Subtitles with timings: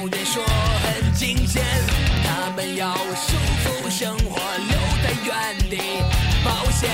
[0.00, 1.62] 多少人说很惊险，
[2.24, 5.76] 他们要束缚生活，留在原地
[6.42, 6.88] 冒险。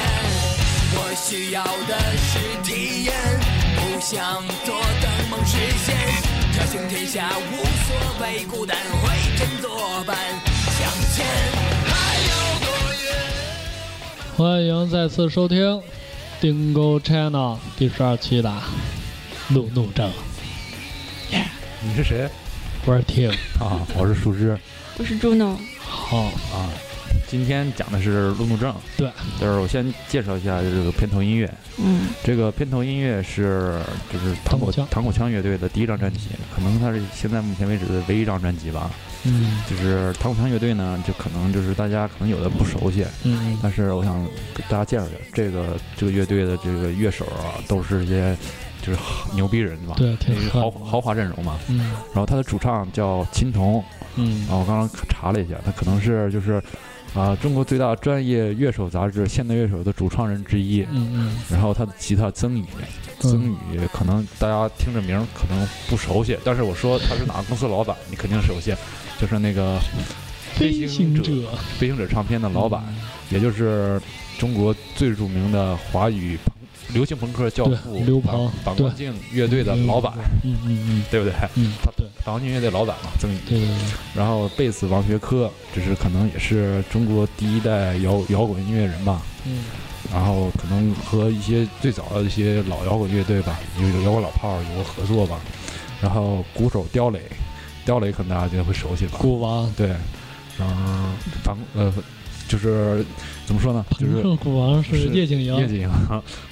[0.98, 3.14] 我需要的是体验，
[3.76, 5.94] 不想做等梦实现。
[6.52, 10.16] 这行天下无所谓，孤单会振作伴
[10.76, 11.24] 向前。
[11.86, 11.94] 还
[12.26, 12.66] 有多
[13.04, 13.06] 远？
[14.36, 15.80] 欢迎再次收听
[16.40, 18.52] Dingo Channel 第十二期的
[19.50, 20.10] 路怒症，
[21.82, 22.28] 你是谁
[22.86, 23.32] 我是 Tim。
[23.58, 23.84] 啊？
[23.96, 24.56] 我是树枝
[24.96, 26.18] 我是朱诺，好，
[26.54, 26.70] 啊。
[27.26, 31.52] 今天讲的是路怒症，对，就是我先介绍一下这个片头音乐。
[31.78, 33.80] 嗯，这个片头音乐是
[34.12, 36.20] 就是糖果糖果枪糖果枪乐队的第一张专辑，
[36.54, 38.88] 可能它是现在目前为止的唯一一张专辑吧。
[39.24, 48.36] 嗯就是糖果枪乐队呢，就可能就是大家可能有的不熟悉，嗯但是我想给大家介绍一下，这个这个乐队的这个乐手啊，都是一些
[48.86, 48.98] 就是
[49.34, 51.58] 牛逼人吧，对挺那个狠豪豪华阵容嘛。
[51.68, 51.78] 嗯。
[51.78, 53.82] 然后他的主唱叫秦童，
[54.14, 54.46] 嗯。
[54.48, 56.62] 啊，我刚刚查了一下，他可能是就是
[57.14, 60.82] 啊、中国最大专业乐手杂志《现代乐手》的主创人之一。
[60.90, 61.36] 嗯嗯。
[61.50, 62.64] 然后他的吉他曾宇，
[63.18, 68.74] 曾宇可能大家听着名可能不熟悉，但是我说他是哪个公司老板，你肯定熟悉，
[69.18, 69.78] 就是那个
[70.54, 71.32] 飞行行者，
[71.78, 72.84] 飞行者唱片的老板，
[73.30, 74.00] 也就是
[74.38, 76.55] 中国最著名的华语朋
[76.96, 81.34] 流行朋克教父对刘鹏反光镜乐队的老板，嗯嗯嗯对不对？
[81.56, 83.38] 嗯，他对反光镜乐队老板嘛，曾毅。
[83.46, 83.76] 对对对，
[84.14, 89.20] 然后贝斯王学科，这是可能也是中国第一代摇摇滚音乐人吧。
[89.44, 89.64] 嗯
[90.12, 95.40] 然后可能和一些最早的一些老摇滚乐队吧，有有摇滚老炮儿有过合作吧。
[96.00, 97.20] 然后鼓手刁磊，
[97.84, 99.18] 刁磊可能大家就会熟悉吧。
[99.18, 99.88] 鼓王，对，
[100.56, 100.74] 然后
[101.42, 101.92] 反呃
[102.48, 103.04] 就是
[103.46, 105.90] 怎么说呢，就是彭胜鼓王是是叶景莹，叶景，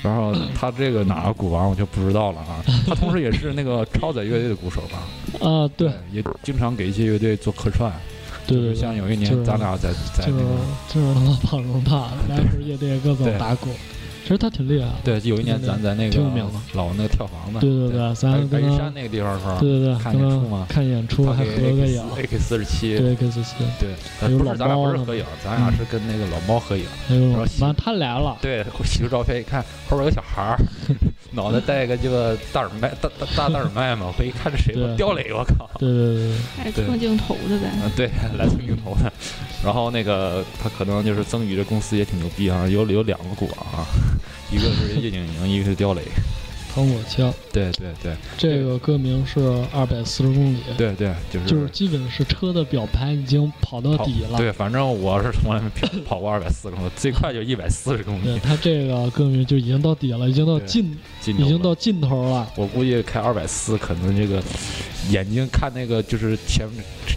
[0.02, 2.64] 然后他这个哪个鼓王我就不知道了啊。
[2.86, 4.98] 他同时也是那个超载乐队的鼓手吧？
[5.48, 7.92] 啊，对也经常给一些乐队做客串。
[8.46, 10.44] 对对，就是像有一年咱俩在在就是那个
[10.88, 13.70] 就是他妈胖荣大， 来回乐队各种打鼓，
[14.24, 16.18] 其实他挺厉害的，对，有一年咱在那个
[16.72, 19.58] 老那个跳房子，对对对咱白跟他白玉山那个地方是吧？
[19.60, 26.86] 对对对，看演出嘛看演出他还给合个影，AK 四十七，对 K 四七，对，不是咱俩不是合影，咱俩是跟那个老猫合影。
[27.06, 30.58] 还有然后完他来了，对，洗出照片一看，后边有个小孩儿，
[31.32, 34.10] 脑袋戴个这个大耳麦，大大大大耳麦嘛。
[34.18, 34.72] 我一看这谁？
[34.72, 35.68] 对我刁磊，我靠！
[35.78, 37.70] 对对对还是蹭镜头的呗。
[37.82, 39.12] 嗯，对，来蹭镜头的。
[39.62, 43.84] 然后那个他可能就是曾宇这公司也挺牛逼啊，有有两个鼓王啊，
[44.50, 46.02] 一个是叶景莹，一个是刁磊。
[46.74, 48.14] 糖果枪，对对对。
[48.36, 49.40] 这个歌名是
[49.72, 51.46] 二百四十公里，对对，就是。
[51.46, 64.42] 就是基本是车的表盘已经跑到底了，对，反正我是从来没跑跑过二百四十公里， 最快就一百四十公里， 对他这个歌名就已经到底了，已经到尽，尽已经到尽头了，我估计开二百四，可能这个
[65.10, 66.68] 眼睛看那个就是前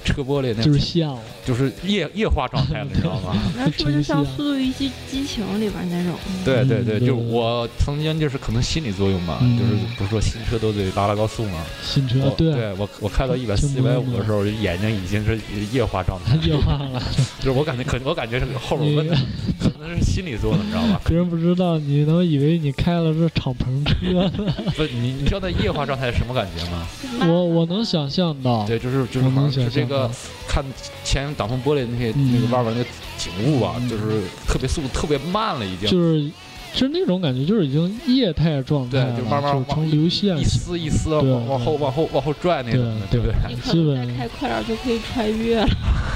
[0.06, 3.36] 车玻璃那，就是像了，就是液液化状态了， 你知道吗？
[3.56, 6.14] 那是不是像《速度与激激情》里边那种？
[6.46, 15.40] 对对对，就是我曾经就是可能心理作用嘛，嗯就是不是说新车都得拉拉高速吗，新车我对，对我我开到一百四、挺一百五的时候，眼睛已经是
[15.72, 17.02] 液化状态，液化了，
[17.40, 19.16] 就是我感觉可我感觉是后边你问的，
[19.60, 21.02] 可能是心理作用，你知道吧？
[21.06, 23.98] 别人不知道，你能以为你开了是敞篷车。
[24.76, 26.88] 不是你你知道那液化状态是什么感觉吗？
[27.28, 30.10] 我我能想象到，对，就是就是我好像是这个，
[30.48, 30.64] 看
[31.04, 35.90] 前挡风玻璃那些嗯那个外边那个景物啊，嗯就是特别速度特别慢了，已经。
[35.90, 36.32] 就是就
[36.80, 40.44] 是那种感觉，就是已经液态状态对，就慢慢往成流线一。
[40.44, 43.36] 丝一丝往往后往后往后拽那种的，对不对？
[43.48, 45.68] 你可基本能再开快点就可以穿越了，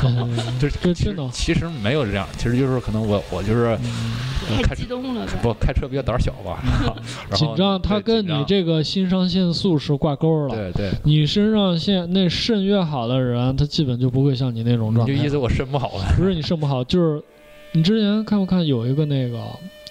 [0.03, 4.13] 嗯就是其这真的实其实没有这样，其实就是可能我我就是嗯
[4.49, 5.25] 呃开太激动了。
[5.41, 6.61] 不开车比较胆小吧，
[7.33, 10.55] 紧张，它跟你这个肾上腺素是挂钩了。
[10.55, 15.13] 对对，你肾上腺那肾越好的人，他基本就不会像你那种状态。
[15.13, 17.23] 你就意思我肾不好了，不是你肾不好，就是
[17.71, 19.39] 你之前看不看有一个那个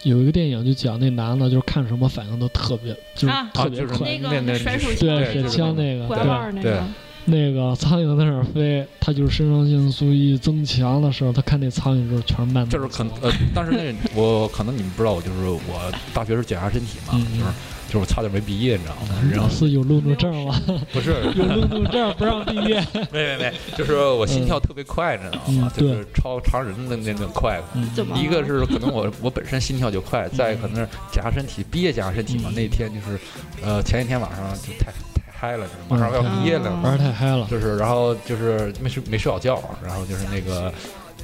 [0.03, 3.51] 有一个电影，就讲那男的，就是看什么反应都特别，就是啊。
[3.55, 4.41] 就是特别快。
[4.41, 6.85] 那个甩手对，对水枪那个，拐对，对弯儿那个，
[7.27, 17.39] 那个苍蝇在那儿飞，他就是肾上腺素一增强的时候，他看那苍蝇就是全慢就是可能呃，但是那我可能你们不知道，我就是我大学时候检查身体嘛，嗯。
[17.39, 17.53] 就是
[17.91, 19.19] 就是我差点没毕业，你知道吗？
[19.33, 20.55] 然后老师有路怒症吗？
[20.93, 22.81] 不是 有路怒症不让毕业。
[23.11, 25.73] 没没没，就是我心跳特别快，你知道吗？
[25.77, 27.61] 嗯就是超常人的那种快。
[27.75, 32.49] 嗯，怎么一个是可能我我本身心跳就快，再可能是检查身体，毕业检查身体嘛。
[32.51, 33.19] 嗯那天就是，
[33.63, 34.93] 呃，前一天晚上就太太
[35.37, 37.45] 嗨了，就是马上要毕业了嘛，玩儿太嗨了。
[37.51, 40.73] 就是然后就是没睡没睡好觉，然后就是那个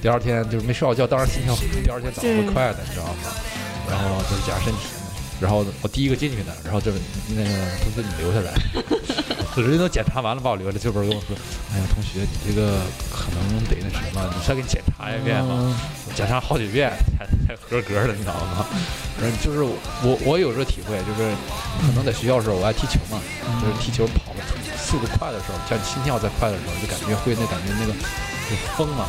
[0.02, 1.54] 第二天就是没睡好觉，当然心跳
[1.84, 3.30] 第二天早上会快的，你知道吗？
[3.88, 4.78] 然后就是检查身体，
[5.40, 6.98] 然后我第一个进去的，然后就是
[7.28, 7.48] 那个
[7.82, 8.52] 同学你留下来，
[9.56, 11.36] 人家都检查完了把我留下来，这边跟我说，
[11.72, 12.80] 哎呀同学你这个
[13.10, 15.74] 可能得那什么，你再给你检查一遍吧，嗯。
[16.14, 18.64] 检查好几遍才才合格的，你知道吗？
[19.20, 21.28] 然后就是我我有这个体会，就是
[21.80, 23.20] 可能在学校的时候我爱踢球嘛，
[23.60, 24.40] 就是踢球跑的
[24.80, 29.04] 速度快的时候，像心跳再快的时候，就感觉会那感觉那个有风嘛，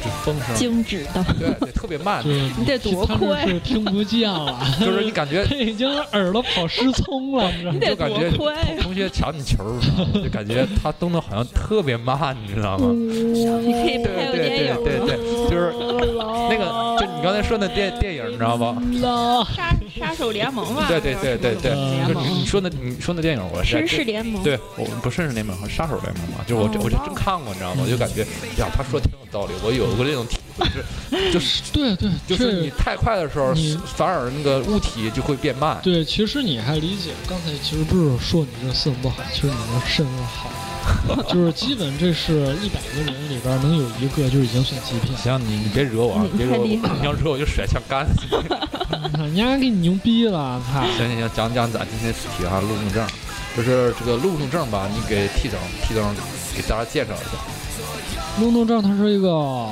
[0.00, 7.74] 就就风声，静止的，对对，特别慢，就是你得多他这快是听不见了， 就是你感觉 已经耳朵跑失聪了，你知道吗？
[7.74, 10.10] 你得就感觉多快啊同学抢你球，你知道吗？
[10.24, 12.88] 就感觉他动作好像特别慢，你知道吗？
[12.92, 15.06] 你可以对拍个对电影对对吗？
[15.06, 15.72] 对，就是
[16.48, 18.76] 那个，就你刚才说那电电影，你知道吗？
[19.02, 20.86] 啦，杀杀手联盟吧？
[20.88, 24.42] 对对对对对，联就你你说那你说那电影，我是绅士联盟。
[24.42, 27.82] 对，我不绅士联盟和杀手联盟嘛，就是我这我就真看过，你知道吗？
[27.84, 28.22] 我就感觉
[28.58, 35.78] 呀，他说的挺有道理，我有过这种体会，就是 就是对对，就是你太快的时候你，反而那个物体就会变慢。
[35.82, 45.16] 对，其实你还理解，刚才其实不是说你这肾不好，其实你这肾是好， 就是基本这是一百个人里边能有一个就已经算极品。
[45.16, 48.38] 行，你你别惹我啊，别惹我，你要惹我就甩枪干死 你。
[49.02, 50.82] 你看人家给你牛逼了，操！
[50.96, 53.06] 行行行，讲讲咱今天主题哈，路怒症，
[53.56, 56.04] 就是这个路怒症吧，你给 T 总 T 总
[56.54, 57.59] 给大家介绍一下。
[58.40, 59.68] 路怒症它是一个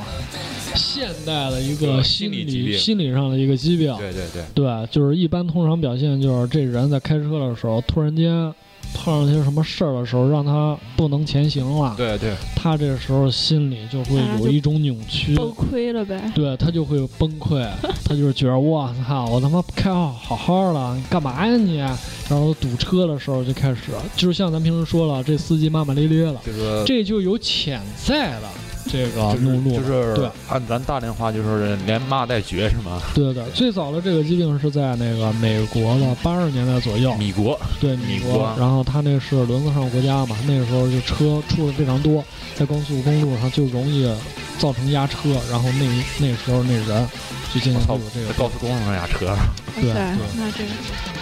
[0.74, 3.96] 现代的一个心理心理上的一个疾病。
[3.96, 8.52] 对对对，对，就是一般通常表现就是这人在开车的时候，突然间
[8.94, 15.34] 碰上些什么事儿的时候，让他不能前行了，对对，他这时候心里就会有一种扭曲。
[15.36, 16.30] 崩溃了呗。
[16.34, 17.66] 对他就会崩溃，
[18.04, 21.78] 他就是觉得我操，我他妈开好好好的，你干嘛呀你？
[21.78, 28.48] 然后堵车的时候就开始，就是像咱平时说了，这司机骂骂咧咧了，就是这就有潜在的
[28.88, 29.76] 这个就是怒路。
[29.76, 30.28] 就是对。
[30.48, 33.00] 按咱大连话就是连骂带绝是吗？
[33.14, 37.58] 对对， 最早的这个疾病是在那个美国的八十年代左右，米国。
[37.80, 38.38] 对米国。
[38.38, 42.24] 国，然后他那是轮子上国家嘛，那个时候就车出的非常多，
[42.54, 44.10] 在高速公路上就容易
[44.58, 45.86] 造成压车，然后那
[46.18, 47.08] 那时候那人
[47.52, 49.36] 就经常操会有这个在高速公路上压车。
[49.74, 49.92] 对对
[50.36, 50.64] 那这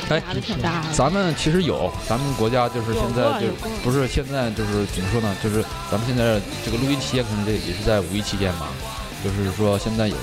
[0.09, 0.93] 哎压的挺大的。
[0.93, 3.49] 咱们其实有，咱们国家就是现在就
[3.83, 5.37] 不是现在就是怎么说呢？
[5.43, 8.69] 就是咱们现在这个录音期间可能这也是在五一期间嘛，
[9.23, 10.17] 就是说现在有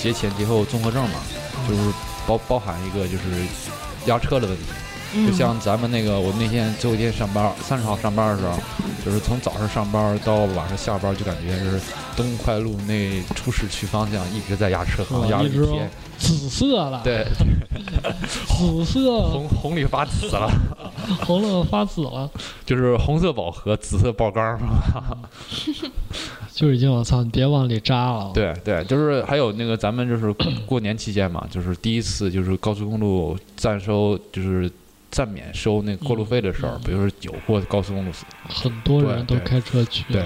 [0.00, 1.20] 节前节后综合症嘛，
[1.68, 1.80] 就是
[2.26, 3.24] 包包含一个就是
[4.06, 4.62] 压车的问题。
[5.14, 8.58] 就像咱们那个，我那天最后一天上班，三十号上班的时候，
[9.04, 11.80] 就是从早上上班到晚上下班，就感觉就是
[12.16, 15.90] 东快路那出市区方向一直在压车，好像压了一天。
[16.18, 17.26] 紫色了，，对，
[18.26, 20.50] 紫色 红红里发紫了，
[21.26, 22.30] 红了发紫了，
[22.64, 25.18] 就是红色饱和，紫色爆缸，是吧？
[26.54, 28.30] 就已经我操，你别往里扎了。
[28.32, 30.32] 对对，就是还有那个咱们就是
[30.64, 34.70] 过年期间嘛，就是第一次就是高速公路暂收，就是
[35.16, 38.12] 暂免收那个过路费的时候，嗯比如说有过高速公路，
[38.46, 40.04] 很多人都开车去。
[40.12, 40.22] 对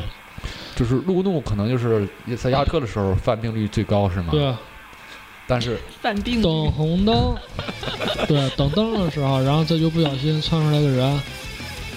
[0.74, 4.28] 就是路怒可能就是在压车的时候犯病率最高，是吗？。
[4.32, 4.52] 对，
[5.46, 7.36] 但是 犯病等红灯，
[8.26, 11.20] 对，等灯的时候，然后再就不小心窜出来个人，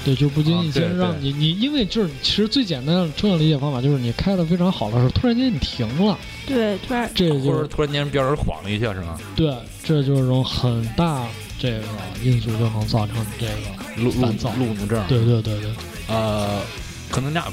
[0.06, 9.18] 对，就不经意间让你你，因为就是其实最简单的车辆理解方法就是你开的非常好的时候，突然间你停了，对，突然这或者就突然间边人晃了一下，是吗？
[9.36, 11.26] 对，这就是种很大
[11.64, 11.86] 这个
[12.22, 14.28] 因素就能造成这个，路路
[14.60, 15.02] 路怒症。
[15.08, 15.72] 对对对对，
[16.10, 16.60] 呃，
[17.10, 17.46] 可能俩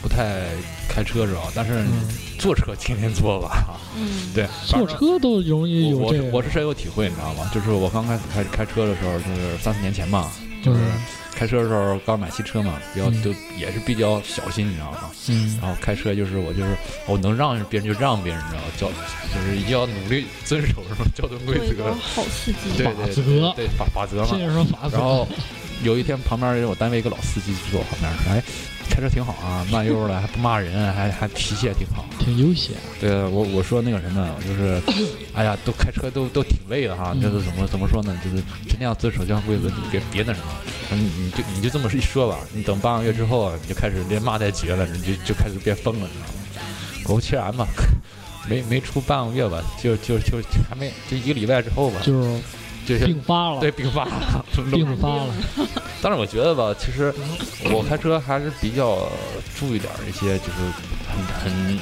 [0.00, 0.44] 不太
[0.88, 2.06] 开车知道，但是嗯，
[2.38, 3.76] 坐车天天坐吧。
[3.96, 7.50] 嗯， 对，坐车都容易有这个，我是深有体会，你知道吗？
[7.52, 10.30] 就是我刚开始开开车的时候，就是三四年前嘛，
[10.62, 11.02] 就是嗯
[11.36, 15.10] 开车的时候刚买新车嘛，比较嗯就也是比较小心，你知道吗？
[15.28, 16.74] 嗯然后开车就是我就是
[17.06, 18.68] 我能让别人就让别人，你知道吗？
[18.76, 22.76] 交就是一定要努力遵守什么交通规则好司机。
[22.76, 24.38] 对法对则对法法则嘛。
[24.90, 25.28] 然后
[25.82, 28.42] 有一天旁边有我单位一个老司机就坐我旁边说：“哎，
[28.96, 34.80] 开车挺好啊，慢悠悠的，还不骂人，还还脾气也挺好。”挺悠闲，对我我说那个什么，就是，
[35.36, 40.46] 哎呀，都开车都都挺累的哈，嗯就是怎么怎么说呢，就是尽量遵守交通规则，你别别那什么，
[40.92, 46.40] 你你就你就这么一说吧，你等半个月之后啊，你就开始连骂带绝了，你就就开始变疯了，你知道吗？
[47.04, 47.68] 果不其然吧，
[48.48, 50.38] 没没出半个月吧，就就就
[50.70, 52.12] 还没就一个礼拜之后吧，就
[52.86, 54.12] 是就是病发了，对病发了，
[54.70, 55.26] 病发了，
[56.02, 57.12] 但是我觉得吧，其实
[57.72, 59.08] 我开车还是比较
[59.58, 60.60] 注意点儿一些，就是
[61.08, 61.78] 很很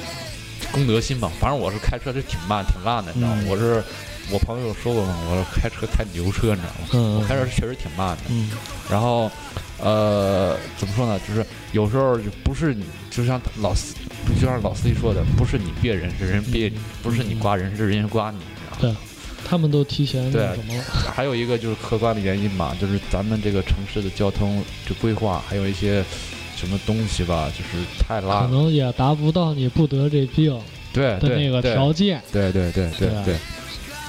[0.73, 1.31] 公德心吧。
[1.41, 3.43] 反正我是开车是挺慢挺烂的，你知道吗？
[3.43, 3.83] 嗯我是
[4.31, 6.89] 我朋友说过嘛，我是开车开牛车，你知道吗？
[6.95, 8.23] 嗯，我开车确实挺慢的。
[8.31, 8.51] 嗯
[8.91, 9.31] 然后
[9.83, 11.19] 呃，怎么说呢？
[11.29, 13.95] 就是有时候就不是你，就像老司，
[14.41, 18.45] 就像老司机说的，不是你别人，是人别你；不是你刮人，是人家刮你，你
[18.81, 18.97] 知道吗？
[19.45, 20.85] 他们都提前那对什么了。
[21.15, 26.05] 还有一个就是客观的原因吧，就是咱们这个城市的交通这规划，还有一些
[26.57, 28.49] 什么东西吧，就是太可烂了。
[28.51, 30.59] 能也达不到你不得这病
[30.93, 32.23] 对的那个条件。
[32.33, 33.37] 对对对对对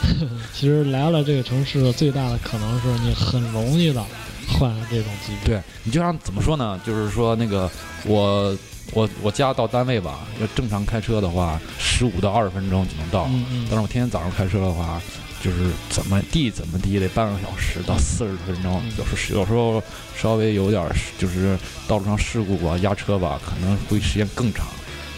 [0.53, 4.03] 其实来了这个城市，最大的可能是你很容易的
[4.47, 5.45] 患上这种疾病。
[5.45, 6.79] 对你就像怎么说呢？
[6.85, 7.69] 就是说那个
[8.05, 8.55] 我
[8.93, 13.25] 我我家到单位吧，要正常开车的话，十五到二十分钟就能到。
[13.31, 15.01] 嗯嗯但是我天天早上开车的话，
[15.45, 19.83] 就是怎么地怎么地得半个小时到四十分钟嗯，有时有时候
[20.17, 21.55] 稍微有点儿就是
[21.87, 24.65] 道路上事故啊，压车吧，可能会时间更长。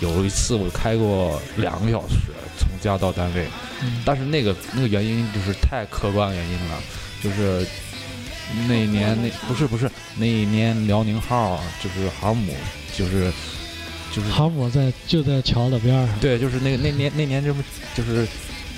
[0.01, 2.15] 有一次我开过两个小时，
[2.59, 3.47] 从家到单位，
[3.81, 6.83] 嗯但是那个那个原因就是太客观原因了，
[7.23, 7.65] 就是
[8.67, 12.53] 那一年那不是不是那一年辽宁号就是航母
[12.97, 13.31] 就是
[14.13, 16.19] 就是航母在就在桥的边上。
[16.19, 17.63] 对就是那个那年那年这不
[17.95, 18.27] 就是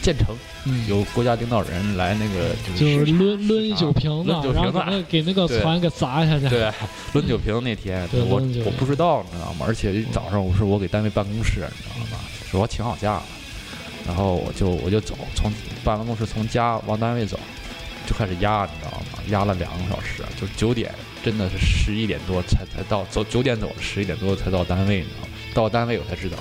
[0.01, 0.27] 建成
[0.65, 6.49] 嗯，有国家领导人来那个就就是抡抡酒瓶子，酒然后给那给那个船给砸下去。
[6.49, 6.71] 对，
[7.13, 9.65] 抡酒瓶那天，对我我不知道，你知道吗？
[9.67, 12.19] 而且早上我是我给单位办公室，你知道吗？
[12.49, 13.23] 是我请好假了，
[14.07, 15.51] 然后我就我就走，从
[15.83, 17.39] 办公室从家往单位走，
[18.07, 19.19] 就开始压，你知道吗？
[19.29, 20.91] 压了两个小时，就九点，
[21.23, 25.27] 真的是十一点多才才到，走九点走的，十一点多才到单位，你知道吗？
[25.53, 26.37] 到单位我才知道，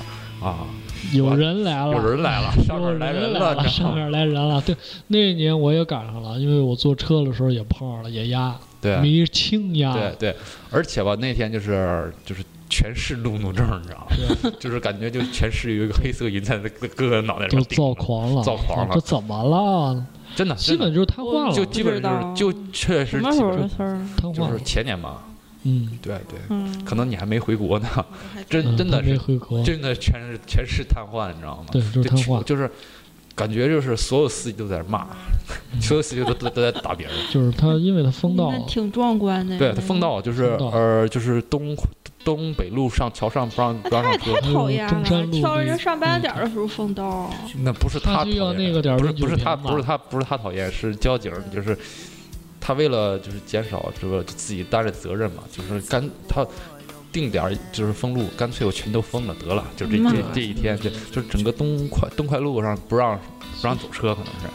[0.46, 0.64] 啊，
[1.12, 3.68] 有人来了，有人来了， 上面来人了？
[3.68, 4.60] 上面来人了。
[4.60, 4.76] 对，
[5.08, 9.92] 那一年我也赶上了，因为我坐车的时候也碰上了，也压，对啊没轻压。
[9.92, 10.36] 对对，
[10.70, 14.16] 而且吧，那天就是就是全市路怒症，你知道吗？
[14.42, 20.04] 对， 就是感觉就全市有一个黑色云在各各个脑袋上都躁，狂了，躁狂了这怎么了？
[20.36, 23.96] 真的，基本就是瘫痪了，就基本不知道就是就确实什么时候基本上的事儿？
[23.96, 24.58] 就是瘫痪了。
[24.60, 25.24] 前年吧，
[25.64, 27.88] 嗯，对对，嗯，可能你还没回国呢，
[28.36, 29.62] 嗯真真的是回国。
[29.64, 31.66] 真的全是全是瘫痪，你知道吗？
[31.72, 32.70] 对，就是就瘫痪，就是
[33.34, 35.06] 感觉就是所有司机都在骂，
[35.72, 35.80] 嗯。
[35.80, 37.16] 所有司机都都都在打别人。
[37.30, 38.50] 就是他，因为他封道。
[38.52, 39.58] 那挺壮观的。
[39.58, 41.76] 对他封道就是呃就是东
[42.24, 47.30] 东北路上桥上不让不让上车太，讨厌中山了，路那挑人家上班点的时候封道。
[47.62, 51.76] 那不是他讨厌那个点不是不是他不是他不是他讨厌，是交警就是
[52.68, 56.46] 他为了就是减少这个自己担着责任嘛，就是干他
[57.10, 60.04] 定点儿就是封路，干脆我全都封了得了，就这嗯。
[60.12, 63.18] 这这一天就就整个东快东快路上不让
[63.62, 64.48] 不让走车，可能是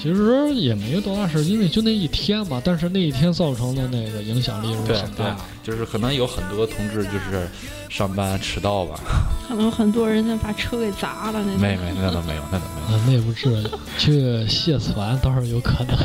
[0.00, 2.62] 其实也没多大事儿，因为就那一天嘛。
[2.64, 5.36] 但是那一天造成的那个影响力是对很大的。
[5.62, 7.48] 就是可能有很多同志就是
[7.88, 9.00] 上班迟到吧，
[9.48, 11.60] 可能很多人呢把车给砸了那种。
[11.60, 12.98] 没没那倒没有那倒没有。
[12.98, 15.96] 啊，那也不是去卸船倒是有可能。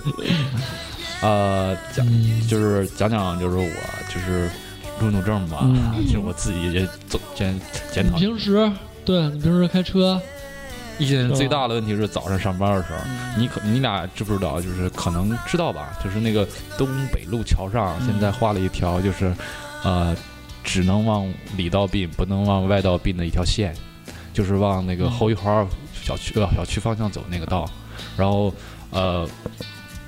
[1.20, 3.68] 呃，讲嗯，就是讲讲就是我
[4.12, 4.50] 就是
[5.00, 7.60] 路怒症吧，嗯就是我自己也总检
[7.92, 8.16] 检你讨。
[8.16, 8.72] 平时
[9.04, 10.18] 对你平时开车，
[11.00, 12.98] 一些人最大的问题是早上上班的时候，
[13.36, 14.60] 你可你俩知不知道？
[14.60, 15.88] 就是可能知道吧？
[16.04, 19.34] 就是那个东北路桥上嗯现在画了一条，就是
[19.82, 20.14] 呃，
[20.62, 21.26] 只能往
[21.56, 23.74] 里道并，不能往外道并的一条线，
[24.34, 27.68] 就是往那个嗯后一环小区呃小区方向走那个道，
[28.16, 28.54] 然后
[28.90, 29.28] 呃。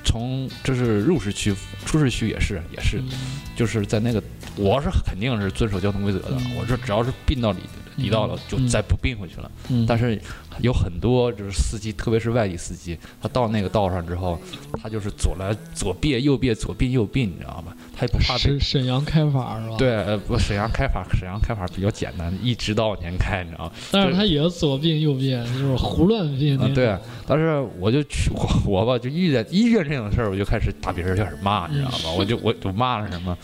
[0.04, 1.54] 从这是入市区，
[1.86, 4.20] 出市区也是也是，嗯就是在那个，
[4.56, 6.32] 我是肯定是遵守交通规则的。
[6.32, 7.60] 嗯我这只要是并到里
[7.96, 9.50] 里道了，就嗯再不并回去了。
[9.68, 10.20] 嗯，但是
[10.60, 14.38] 有很多就是司机，特别是外地司机，他到那个道上之后，
[14.82, 17.72] 他就是左来左别右别左并右并，你知道吗？
[17.94, 23.72] 他也不怕被沈沈阳开法是吧？，对，呃，不，沈阳开法，沈阳开法比较简单，一直到往前开，你知道吗？
[23.90, 26.96] 但是他也左并右并，就是胡乱并对，
[27.26, 32.12] 但是我就去我我吧，就遇见一遇见这种事儿，我就开始打别人，就开始骂，你知道吗？
[32.18, 33.36] 我就我就骂了什么？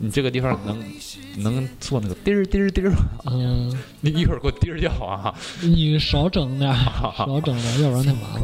[0.00, 0.78] 你这个地方能
[1.42, 2.96] 能做那个滴儿滴儿滴儿吗？
[3.26, 5.34] 嗯，你一会儿给我滴儿叫啊！
[5.60, 6.76] 你少整点儿，
[7.16, 8.42] 少整点儿，要不然太麻烦。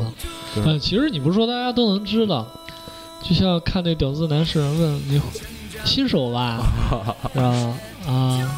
[0.54, 2.46] 对嗯，其实你不是说大家都能知道，
[3.22, 5.20] 就像看那屌丝男士问你
[5.84, 6.60] 新手吧，
[7.32, 7.78] 是吧？
[8.06, 8.50] 啊？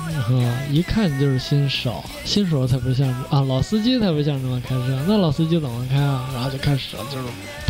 [0.73, 4.99] 一看你就是新手，新手才不像啊，老司机才不像这么开车。
[5.07, 6.29] 那老司机怎么开啊？
[6.35, 7.25] 然后就开始就是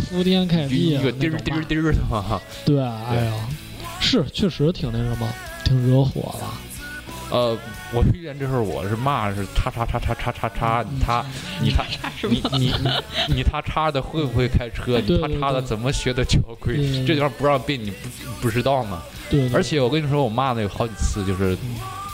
[0.09, 2.41] 铺天盖就地啊一个滴儿滴儿滴儿的嘛。
[2.65, 3.33] 对，哎呀，
[3.99, 5.27] 是确实挺那什么，
[5.63, 6.53] 挺惹火了。
[7.29, 7.57] 呃，
[7.91, 11.25] 我遇见这事儿，我是骂是叉叉叉叉叉叉叉，你他
[11.59, 14.97] 你他什你你你你他叉的会不会开车？
[15.05, 16.77] 你他叉的怎么学的交规？
[17.05, 18.07] 这地方不让并，你不
[18.43, 19.01] 不知道吗？
[19.29, 21.57] 对，而且我跟你说，我骂的有好几次，就是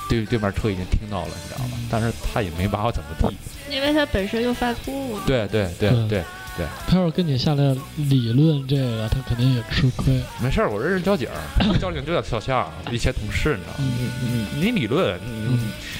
[0.09, 1.87] 对对面车已经听到了，你知道吗嗯？
[1.91, 3.31] 但是他也没把我怎么地。
[3.69, 5.19] 因为他本身就犯错误。
[5.27, 6.23] 对对对对
[6.55, 10.22] 对，他要是跟你下来理论这个，他肯定也吃亏。
[10.41, 11.27] 没事儿，我认识交警，
[11.81, 13.75] 交警就在桥下，一些同事，你知道吗？
[13.79, 15.60] 嗯你你你理论，你嗯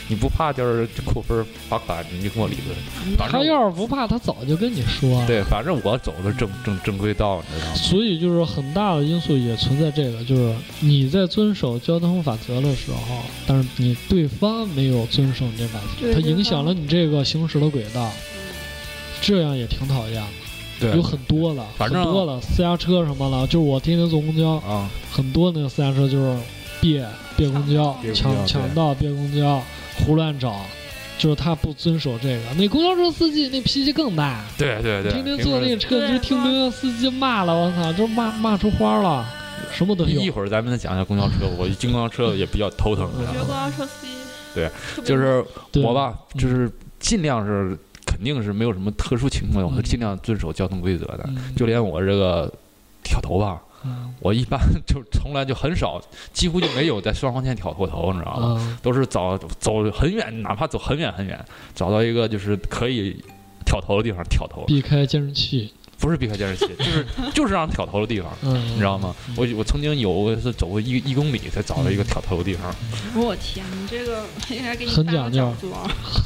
[0.10, 3.18] 你不怕就是扣分罚款，你就跟我理论。
[3.18, 5.26] 他要是不怕，他早就跟你说了。
[5.26, 7.76] 对，反正我走的正正正规道，你知道吗？
[7.76, 18.12] 所以就是很大的因素也存在这个，就是你在遵守交通法则的时候，但是你对方没有遵守你这法则，对对它影响了你这个行驶的轨道，
[19.22, 20.43] 这样也挺讨厌的。
[20.92, 20.96] 对。
[20.96, 26.38] 有很多了，反正很多了，私家车什么的，就是我天天坐公交，啊，很多那个私家车就是
[26.82, 27.06] 别
[27.38, 29.62] 别公交抢抢道别公交，
[30.00, 30.62] 胡乱找，
[31.18, 32.42] 就是他不遵守这个。
[32.58, 39.26] 那公交车司机那脾气更大，对对对，天天坐那个车，对就听公交司机骂了，我操，就骂骂出花了，
[39.72, 40.22] 什么都有。
[40.22, 43.10] 一会儿咱们再讲一下公交车，我进公交车也比较头疼？
[43.18, 44.14] 我觉得公交车司机
[44.54, 44.70] 对
[45.04, 45.44] 就是
[45.82, 47.76] 我吧，嗯就是尽量是
[48.14, 51.24] 肯定是没有什么特殊情况，我会嗯尽量遵守交通规则的。
[51.28, 51.56] 嗯。
[51.56, 52.52] 就连我这个
[53.04, 54.14] 挑头吧，嗯。
[54.20, 56.00] 我一般就从来就很少，
[56.32, 58.62] 几乎就没有在双黄线挑过头，你知道吗？
[58.62, 61.44] 啊，都是找走很远，哪怕走很远很远，
[61.74, 63.18] 找到一个就是可以
[63.66, 68.30] 挑头的地方挑头，避开监视器，不是避开监视器，就是 就是让挑头的地方。
[68.42, 69.16] 嗯，你知道吗？
[69.38, 72.76] 我我曾经有过是走过一一公里才找到一个挑头的地方，
[73.16, 75.54] 我天，你这个应该给你搭个很讲究。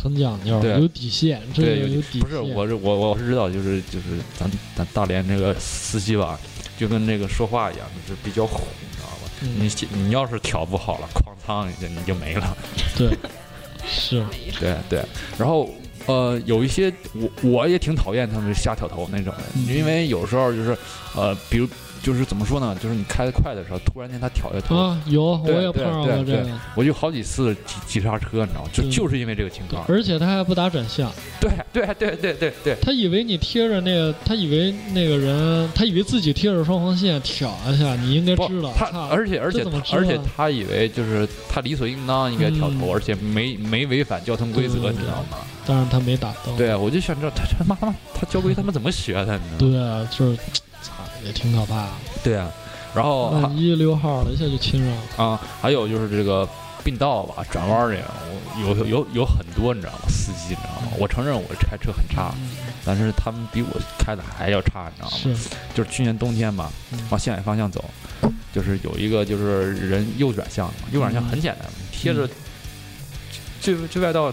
[0.04, 2.22] 很讲究，对有底线，这对，个有底线。
[2.22, 6.40] 不是我是我我是知道，就是就是咱咱大连这个司机吧，
[6.76, 9.32] 就跟那个说话一样，就是比较虎，你知道吧？
[9.44, 12.58] 嗯你你要是挑不好了，哐当一下你就没了。
[12.98, 13.16] 对，
[13.88, 14.26] 是，
[14.60, 15.06] 对对，
[15.38, 15.70] 然后
[16.08, 19.68] 呃，有一些我我也挺讨厌他们瞎挑头那种的，嗯。
[19.68, 20.76] 因为有时候就是
[21.16, 21.68] 呃，比如
[22.08, 28.70] 就是怎么说呢，就是你开的快的时候，突然间他挑一下头，啊，有我也碰上过这个，我就好几次急急刹车，你知道吗？
[28.72, 29.84] 就嗯就是因为这个情况。
[29.90, 38.72] 而且他还不打转向，对对对对对对，他以为你贴着那个，他以为那个人，他以为自己贴着双黄线挑一下，你应该不知道。
[38.74, 45.40] 他而且而且而且他以为就是他理所应当应该挑头，嗯而且没没违反交通规则，你知道吗？
[45.66, 46.56] 但是他没打灯。
[46.56, 49.78] 对啊，我就想知道他他妈他妈他交规他妈怎么学的，你知道吗？
[49.78, 50.44] 对啊，就是，操，
[51.26, 51.90] 也挺可怕。
[52.24, 52.52] 对啊，
[52.96, 55.32] 然后万一溜号了，一下就亲上了。
[55.32, 56.48] 啊，还有就是这个
[56.84, 60.00] 并道吧，转弯儿这个，我有有有很多你知道吗？
[60.10, 60.92] 司机你知道吗？
[60.98, 62.50] 我承认我开车很差，嗯
[62.86, 65.18] 但是他们比我开的还要差，你知道吗？
[65.18, 67.84] 是，就是去年冬天嘛，嗯往西海方向走，
[68.54, 72.28] 就是有一个就是人右转向嘛，右转向很简单，贴着
[73.60, 74.32] 最最外道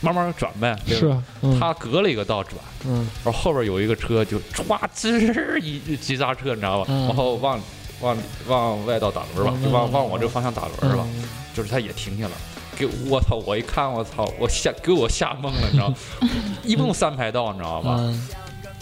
[0.00, 0.76] 慢慢转呗。
[0.86, 2.56] 对吧是，嗯他隔了一个道转，
[2.86, 6.86] 嗯然后后边有一个车就歘吱一急刹车，你知道吧？
[6.88, 7.60] 嗯然后往
[8.00, 12.32] 往往外道打轮吧，嗯就往往我这个方向打轮吧，嗯就是他也停下了。
[12.76, 13.34] 给我操！
[13.44, 14.24] 我一看，我操！
[14.38, 15.96] 我吓给我吓懵了，你知道吗？
[16.62, 17.96] 一共三排道，你知道吧？
[17.98, 18.28] 嗯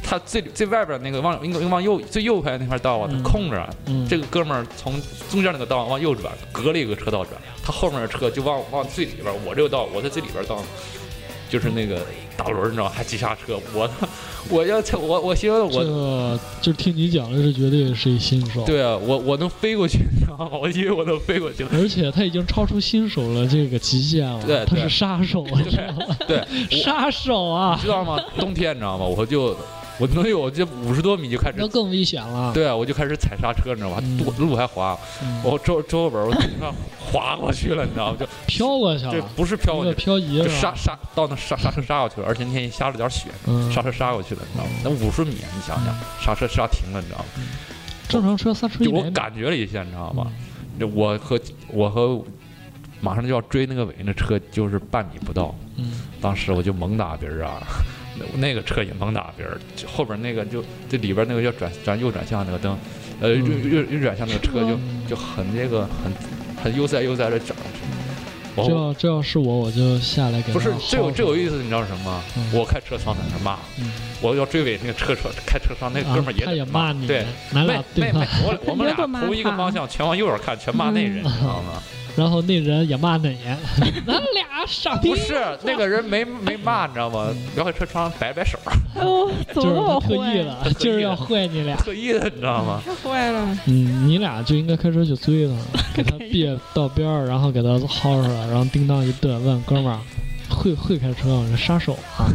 [0.09, 4.93] 他最最外边那个往应该往右最右排那块道啊，它嗯空着，嗯，这个哥们儿从
[5.29, 7.33] 中间那个道往右转，隔了一个车道转，
[7.65, 10.63] 他后面的车就往往最里边儿，我这个道我在最里边儿道，
[11.49, 12.01] 就是那个
[12.37, 13.89] 大轮儿，你知道吗还急刹车，我
[14.51, 16.39] 我要我我希望我。
[16.61, 18.65] 这就听你讲的，是绝对是一新手。
[18.65, 20.59] 对啊，我我能飞过去，你知道吗？
[20.61, 21.65] 我以为我能飞过去。
[21.73, 26.17] 而且他已经超出新手了这个极限了，对对他是杀手，你知道吗？
[26.27, 26.43] 对，
[26.83, 28.19] 杀手啊你，知道吗？
[28.39, 29.05] 冬天你知道吗？
[29.05, 29.57] 我就
[29.99, 32.53] 我能有这五十多米就开始那，更危险了。
[32.53, 33.99] 对啊，我就开始踩刹车，你知道吗？
[34.03, 38.17] 嗯路路还滑，嗯，我周周后边我从上滑过去了，你知道吗？
[38.19, 40.75] 就 飘过去这了，不是飘过去，漂移就刹？
[40.75, 44.71] 刹到那刹刹车刹过去了，而且那天也下了点雪，嗯，刹车刹过去了，你知道吗？
[44.85, 47.25] 那五十米，你想想，刹车刹停了，你知道吗？
[48.09, 50.27] 正常车刹车就我感觉了一下，你知道吗？
[50.29, 50.33] 嗯
[50.79, 51.41] 这我和
[51.73, 52.23] 我和
[53.01, 57.63] 马上就要追那个尾那车就是半米不到，嗯当时我就猛打别人啊，
[58.19, 62.79] 那那个车也猛打别人，就后边那个就这里边那个要转转右转向那个灯，
[63.21, 66.13] 呃右嗯右右转向那个车就嗯就很那个很
[66.63, 67.57] 很悠哉悠哉的转。
[68.57, 72.23] 这要这要是我，我就下来给不是他这有薅这有意思，你知道是什么
[72.55, 81.83] 我开车窗在那骂，嗯我要追尾那个车车开车窗那哥们儿啊他也得骂你，对，咱没没没俩，，我我们俩同一个方向，全往右边看，全骂那人，你知道吗？
[82.17, 83.57] 然后那人也骂那人，
[84.07, 87.29] 咱俩傻逼不，是那个人没没骂，你知道吗？
[87.57, 88.59] 摇下车窗摆摆手，
[89.55, 90.09] 就是他么那么坏？
[90.09, 91.77] 特意的，就是要坏你俩。
[91.77, 92.81] 特意的，你知道吗？
[92.85, 93.59] 太坏了！
[93.67, 95.55] 嗯，你俩就应该开车去追他，
[95.95, 99.99] 给他 别到边儿，然后给他薅出来，然后叮当一顿，问哥们儿
[100.57, 102.27] 会会开车杀手啊！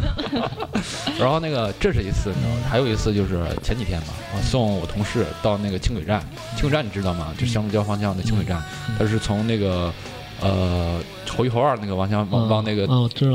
[1.20, 2.62] 然后那个这是一次，你知道吗？
[2.70, 6.22] 还有一次就是前几天吧，我送我同事到那个轻轨站，
[6.56, 7.34] 轻轨站你知道吗？
[7.38, 9.92] 就香蕉方向的轻轨站，嗯它是从那个
[10.40, 12.86] 呃侯一侯二那个往向往往那个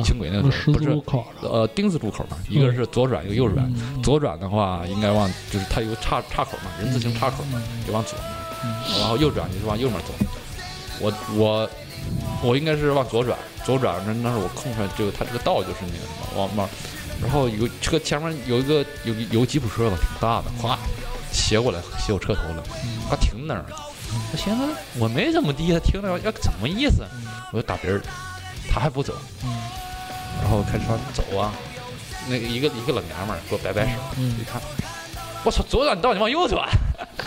[0.03, 0.71] 轻轨那个不是
[1.43, 3.67] 呃丁字路口嘛，一个是左转，一个右转。
[3.77, 8.17] 嗯左转的话，应该往就是它有个岔岔口嘛，人字形岔口嘛，就往左
[8.99, 10.13] 然后右转就是往右面走。
[10.99, 11.71] 我我
[12.43, 16.69] 我应该是往左转，左转那那是我空出来这个它这个道就是那个什么往往，
[17.23, 20.77] 然后有车前面有一个有有吉普车吧，挺大的，咵
[21.33, 22.63] 斜过来斜我车头了，
[23.11, 23.65] 他停那儿。
[24.33, 24.63] 我寻思
[24.99, 27.05] 我没怎么地，他停那儿要怎么意思？
[27.53, 28.01] 我就打别人，
[28.71, 29.13] 他还不走，
[29.45, 29.51] 嗯
[30.41, 31.53] 然后开车走啊，
[32.29, 34.61] 那个一个一个老娘们儿给我摆摆手，嗯一看，
[35.45, 36.69] 我操，左转道你往右转，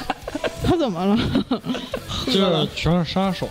[0.64, 1.18] 他怎么了？
[2.32, 3.50] 这全是杀手，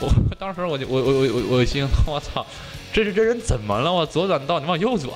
[0.00, 2.44] 我 当时我就我我我我我心，我操，
[2.92, 3.92] 这是这人怎么了？
[3.92, 5.12] 我左转道你往右转，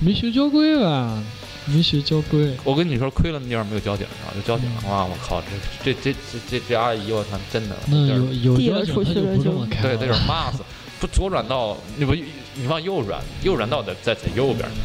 [0.00, 1.22] 没学交规吧？
[1.66, 5.40] 没学交规，我跟你说，亏了那地方没有交警啊，有交警的话，我靠，
[5.84, 10.58] 这这这这这这阿姨，我操，真的，那有有交警他就不这么开对，了，得有人骂死。
[10.98, 14.76] 不左转道，你不你往右转，右转道在在在右边呢。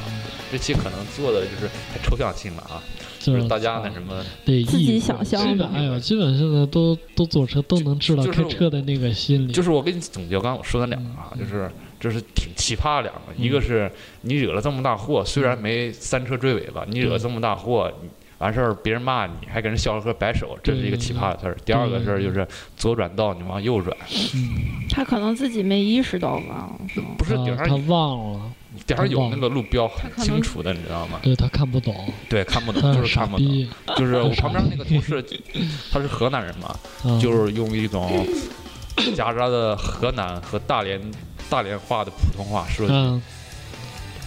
[0.51, 2.81] 这期可能做的就是太抽象性了啊，
[3.19, 17.91] 就就是大家那什么，得自己想象基本哎呦，基本现在都都坐车都能知道开车的那个心理，就是我给你总结刚刚我说的两个啊，就是这是挺奇葩的两个，一个是你惹了这么大祸，虽然没三车追尾吧，你惹这么大祸，
[18.38, 21.57] 完事儿别人骂你，还给人笑呵呵摆手，这是一个奇葩的事儿。
[21.65, 23.97] 第二个事儿就是左转道你往右转，
[24.89, 26.69] 他可能自己没意识到吧？
[27.17, 28.41] 不是顶上他忘了，
[28.88, 31.19] 顶上有那个路标很清楚的，你知道吗？
[31.21, 33.67] 对他看不懂，对，看不懂，就是是看不懂。
[33.97, 35.23] 就是我旁边那个同事，
[35.91, 36.67] 他是河南人嘛，
[37.04, 38.26] 啊就是用一种
[39.15, 41.00] 夹杂的河南和大连
[41.50, 43.21] 大连话的普通话说，嗯，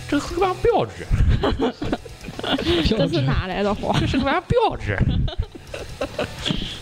[0.08, 1.06] 这是个玩意儿标志，
[2.96, 3.98] 标志这是哪来的话？
[3.98, 4.98] 这是个玩意儿标志。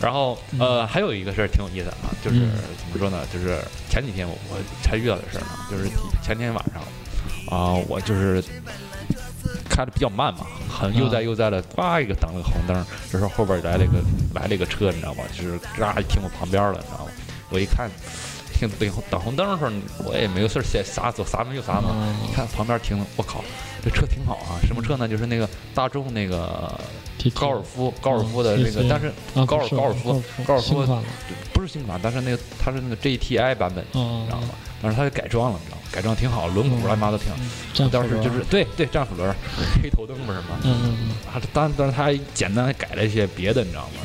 [0.00, 3.18] 然后呃，还有一个事儿挺有意思的啊，就是嗯怎么说呢？
[3.32, 3.58] 就是
[3.90, 5.88] 前几天我我才遇到的事儿呢，就是
[6.22, 6.82] 前天晚上
[7.50, 8.44] 啊、我就是
[9.70, 13.98] 开的比较慢嘛，很悠哉悠哉的，呱一个等了个红灯，这时候后边来了一个
[14.34, 15.24] 来了一个车，你知道吗？
[15.34, 17.10] 就是嘎就停我旁边了，你知道吗？
[17.48, 17.90] 我一看，
[18.58, 19.70] 停等等红灯的时候，
[20.10, 21.90] 我也没有事儿，先啥走撒门就撒门，
[22.22, 23.44] 你看旁边停了，我靠，
[23.82, 24.58] 这车挺好啊！
[24.66, 25.06] 什么车呢？
[25.06, 26.72] 就是那个大众那个
[27.34, 29.12] 高尔夫，高尔夫的那个，嗯但是
[29.46, 30.84] 高尔高尔夫高尔夫
[31.52, 34.48] 不是新款，但是那个它是那个 GTI 版本，啊你知道吗？
[34.82, 35.82] 但是它给改装了，你知道吗？
[35.90, 37.18] 改装挺好，轮毂乱七八糟
[37.74, 39.34] 挺当时就是对对战斧轮，
[39.82, 40.58] 黑头灯不是吗？
[40.64, 44.02] 嗯嗯啊，当但是他还简单改了一些别的，你知道吗？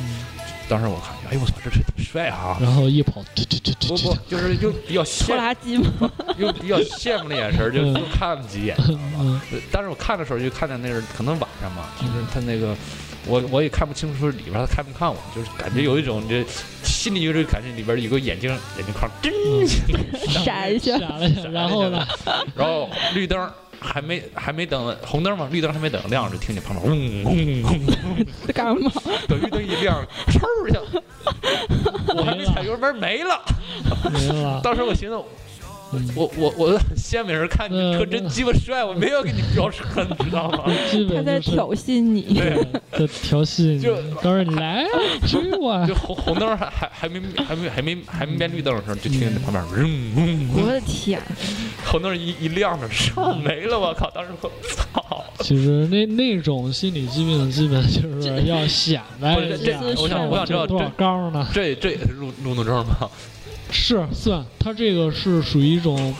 [0.64, 2.56] 嗯，当时我看，哎呦我操，这车挺帅啊！
[2.60, 6.10] 然后一跑，突突突突不不，就是又比较拖羡拉机吗？
[6.38, 9.08] 又比较羡慕的眼神就，又看了几眼，你知道吗？
[9.20, 12.74] 嗯呃但是我看的时候就看见那是可能晚上嘛，就是他那个
[13.26, 16.44] 我我也看不清楚里边他看不看我，就是感觉有一种这
[16.82, 19.32] 心里有这感觉里边有个眼睛眼睛框真，
[20.44, 22.06] 闪一下，闪了一下，然后呢？
[22.54, 23.50] 然后绿灯。
[23.84, 28.90] 还没还没等红灯嘛，绿灯还没等亮，就听见旁边嗡嗡嗡，在干嘛？
[29.28, 30.80] 等绿灯一亮，嗖一下，
[32.16, 33.40] 我还没踩油门没了。
[34.10, 35.24] 没了，当时我寻思，嗯
[36.14, 40.64] 我我我很羡慕人看你车真鸡巴帅，我没有给你飙车，你知道吗？
[40.90, 42.22] 基他在挑衅你。
[42.34, 44.88] 对， 在调戏你就，当时你来啊，
[45.26, 51.20] 追我啊 就，红红灯还还还没还没还没还没变绿灯的时候，就听见旁边嗡嗡嗡，我的天！
[51.84, 54.10] 红灯一一亮着，上没了，我靠！
[54.10, 59.36] 当时我操，其实那那种心理疾病，基本就是要显摆。
[59.96, 61.46] 我想我想知道这多少这缸呢？
[61.52, 63.10] 这这也是路路怒症吗？
[63.70, 66.14] 是算，他这个是属于一种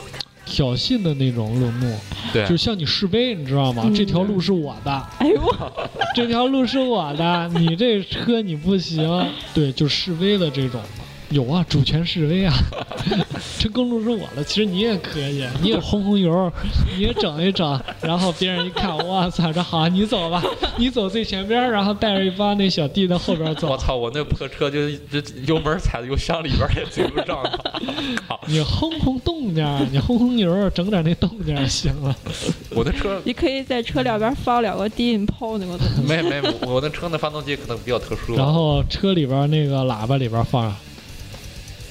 [0.45, 1.91] 挑衅的那种冷漠，
[2.33, 2.47] 对。
[2.47, 3.83] 就向你示威，你知道吗？
[3.87, 3.95] 嗯。
[3.95, 5.41] 这条路是我的，哎呦，
[6.15, 10.81] 这条路是我的，你这车你不行，对，就示威的这种。
[11.31, 12.55] 有啊，主权示威啊，
[13.59, 16.53] 这公路是我的，其实你也可以，你也轰轰油，
[16.97, 20.43] 你也整一整，然后别人一看，哇操，这好，你走吧，
[20.77, 23.97] 你走最前边，然后带着一帮那小弟在后边走我走，操！
[23.97, 27.43] 我那破车就这油门踩到油箱里边也追不上，
[28.29, 28.41] 靠！
[28.47, 32.15] 你轰轰动静，你轰轰油，整点那动静儿行了。
[32.71, 36.03] 我的车你可以在车两边放两个低音炮那个东西。
[36.03, 38.37] 没没，我的车那发动机可能比较特殊。
[38.37, 40.77] 然后车里边那个喇叭里边放上，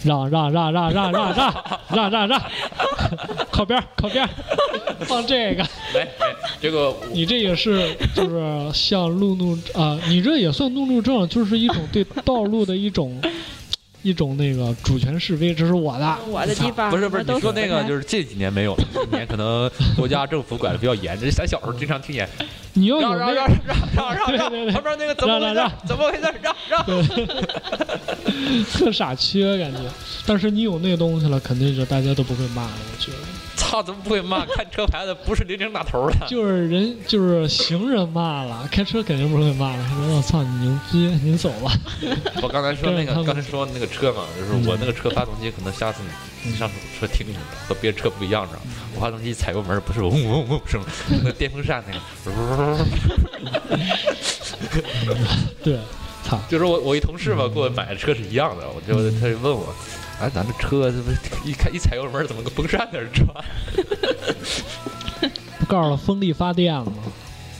[0.03, 1.53] 让让让让让让让
[1.89, 2.41] 让 让让，
[3.51, 4.27] 靠边靠边，
[5.01, 5.63] 放这个，
[5.93, 6.09] 没没
[6.61, 13.21] 这个你这也是就是像路怒啊、你这也算路怒症，就是一种对道路的一种
[14.03, 21.19] 一种那个主权示威，这是我的，我的地方不是不是，你说那个就是近几年没有了，近几年可能国家政府管的比较严。
[21.19, 22.27] 这咱小时候经常听见，
[22.73, 23.55] 你又有那让让
[23.95, 25.75] 让让让让让，对对对旁边那个怎么回让让事？
[25.87, 26.21] 怎么回事？
[26.41, 26.85] 让让。
[28.73, 29.79] 特傻缺感觉，
[30.25, 32.71] 但是你有那个东西了，肯定就大家都不会骂了。
[32.91, 33.17] 我觉得，
[33.73, 34.45] 操，怎么不会骂？
[34.45, 36.27] 看车牌的不是零零打头的。
[36.27, 39.83] 就是人就是行人骂了，开车肯定不会骂了。
[39.89, 41.71] 说我操你牛逼，你走吧。
[42.43, 47.35] 我刚才说那个，刚才说那个车嘛，就是我那个车发动机，可能下次你你上车听听
[47.67, 48.67] 和别的车不一样，知道吗？
[48.93, 51.99] 我发动机踩油门不是嗡嗡嗡声， 那个电风扇那个，
[55.63, 55.79] 对，
[56.23, 59.73] 操，就是我我一同事吧，给我买的车是一样的，我就他就问我，
[60.23, 61.11] 哎，咱这车怎么
[61.43, 63.27] 一开一踩油门怎么个风扇在这转？
[65.59, 66.93] 不告诉了风力发电吗？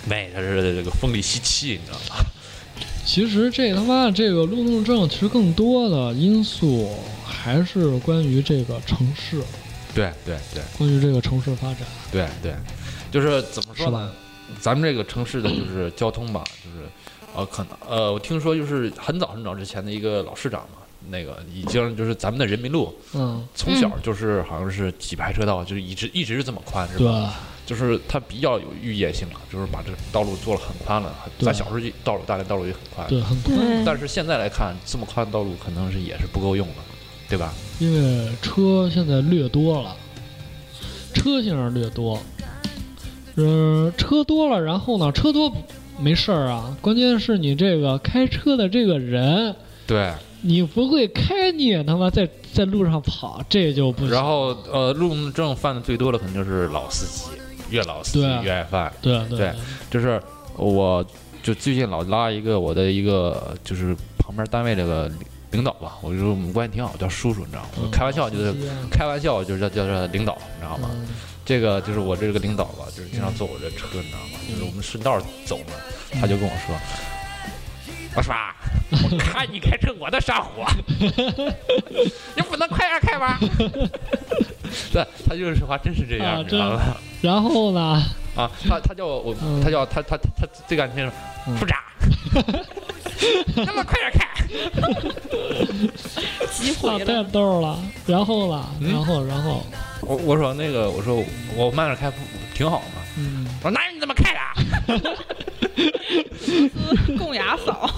[0.08, 2.23] 没，它是这个风力吸气，你知道吗？
[3.06, 6.89] 其实这他妈的这个路怒症，其实更多的因素
[7.26, 9.41] 还是关于这个城市，
[9.93, 11.80] 对对对关于这个城市发展，
[12.13, 12.56] 对对，
[13.12, 14.10] 就是怎么说呢？？
[14.62, 16.88] 咱们这个城市的就是交通吧，就是
[17.36, 20.78] 呃，可能呃，我听说就是很早很早之前的一个老市长嘛，
[21.09, 27.39] 那个已经就是咱们的人民路嗯，从小就是好像是几排车道，就是一直一直是这么宽，是对吧？
[27.65, 31.15] 就是它比较有预见性了，就是把这个道路做了很宽了。
[31.37, 36.75] 对咱小时候就道路大连道路也很宽，对，很宽，但是现在来看，这么宽的道路可能是也是不够用的，
[37.29, 37.53] 对吧？
[37.79, 39.95] 因为车现在略多了，
[41.13, 42.21] 车现在略多，
[43.35, 45.49] 嗯，车多了，然后呢，车多
[45.97, 49.55] 没事儿啊，关键是你这个开车的这个人，
[49.87, 50.11] 对。
[50.45, 54.12] 你不会开，你也他妈在在路上跑，这就不行。
[54.12, 57.32] 然后呃，路怒症犯的最多的可能就是老司机，
[57.69, 58.91] 越老司机越爱犯。
[59.01, 59.53] 对对对
[59.89, 60.21] 就是
[60.58, 61.03] 我
[61.41, 65.10] 就最近老拉一个我的一个就是旁边单位这个
[65.51, 67.89] 领导吧，我就说我们关系挺好，叫叔叔，你知道吗？
[67.91, 68.53] 开玩笑就是
[68.91, 70.89] 开玩笑就是叫叫叫领导，你知道吗？
[70.93, 71.08] 嗯
[71.45, 74.39] 这个就是我这个领导吧，就是经常坐我这车，你知道吗？
[74.49, 75.73] 就是我们顺道走嘛，
[76.21, 76.73] 他就跟我说。
[78.15, 78.54] 我说啊，
[78.91, 80.65] 我看你开车我都上火，
[82.36, 83.38] 你不能快点开吗？
[84.91, 86.97] 对，他就是说话真是这样，啊你知道吧？
[87.21, 88.04] 然后呢？
[88.36, 91.15] 啊，他他叫我，嗯他叫他他他他最感兴趣
[91.47, 91.80] 嗯副长，
[93.58, 94.26] 那么快点开！
[94.82, 94.89] 啊，
[96.52, 97.78] 机会了，太逗了。
[98.08, 98.65] 然后呢？
[98.82, 99.63] 嗯然后然后，
[100.02, 101.23] 我我说那个我说
[101.56, 102.17] 我慢点开不
[102.56, 103.02] 挺好嘛？
[103.17, 105.17] 嗯，我说哪有你这么开的？
[107.17, 107.89] 公牙嫂，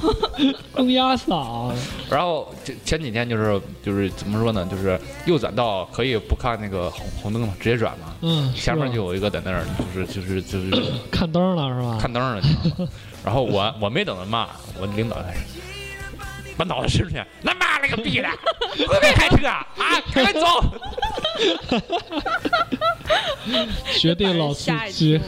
[0.73, 1.73] 公鸭嫂，
[2.09, 4.65] 然后前前几天就是就是怎么说呢？
[4.69, 8.15] 就是右转道可以不看那个红红灯嘛，直接转嘛。
[8.21, 10.71] 嗯，前面就有一个在那儿，就是就是就是
[11.11, 11.97] 看灯了是吧？
[11.99, 12.89] 看灯了，你知道吗？
[13.23, 14.47] 然后我我没等他骂，
[14.79, 15.39] 我领导开始
[16.57, 18.29] 把脑袋伸出去，那妈了个逼的，
[18.77, 19.67] 会不会开车啊？
[19.77, 20.63] 啊，赶紧走！
[23.99, 25.23] 绝对老司机周，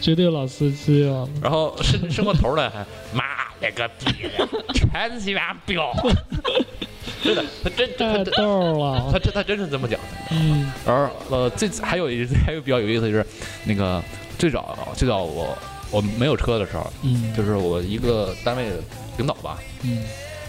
[0.00, 1.26] 绝对老司机啊！
[1.42, 3.24] 然后伸伸过头来还妈
[3.60, 5.92] 了个逼的，全鸡巴彪！
[7.22, 10.06] 真的，他真他太真逗了他，真他真是这么讲的。
[10.30, 13.26] 嗯然后呃，最还有一 还有比较有意思的就是，
[13.64, 14.02] 那个
[14.38, 15.56] 最早最早我
[15.90, 18.76] 我没有车的时候，嗯，就是我一个单位的
[19.16, 20.04] 领导吧，嗯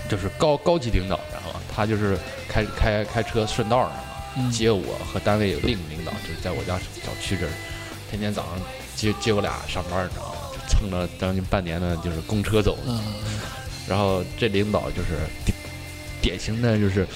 [0.08, 3.90] 就是高高级领导，然后他就是开开开车顺道儿
[4.38, 7.52] 嗯接我和单位有另一个领导，就是在我家小区这儿，
[8.12, 8.60] 天天早上
[9.00, 10.36] 接接我俩上班，你知道吗？
[10.54, 12.92] 就蹭了将近半年的就是公车走的。
[12.92, 13.02] 啊，
[13.88, 15.58] 然后这领导就是典
[16.22, 17.08] 典型的就是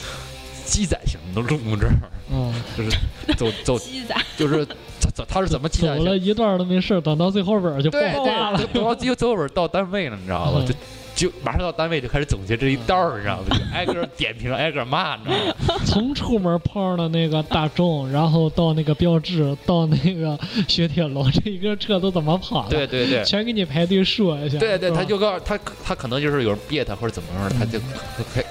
[0.65, 1.89] 鸡仔型的路怒症，
[2.31, 2.97] 嗯， 就是
[3.35, 5.97] 走走鸡仔，就是他他他是怎么鸡仔型？
[5.97, 8.57] 走了一段都没事，等到最后边就爆对发了。
[8.57, 10.59] 对，等到最后边到单位了，你知道吗？
[10.61, 10.73] 嗯就
[11.15, 13.45] 就马上到单位就开始总结这一道儿，你知道吗？
[13.55, 15.75] 就挨个点评，挨个骂，你知道吗？
[15.85, 22.69] 从出门碰上的那个大众，然后到那个标志，到那个雪铁龙，这一个车都怎么跑的？
[22.69, 23.23] 对对对。
[23.23, 24.57] 全给你排队说一下。
[24.57, 28.43] 对对，他就告诉他，他可能就是有人憋他或者怎么着，他就他开，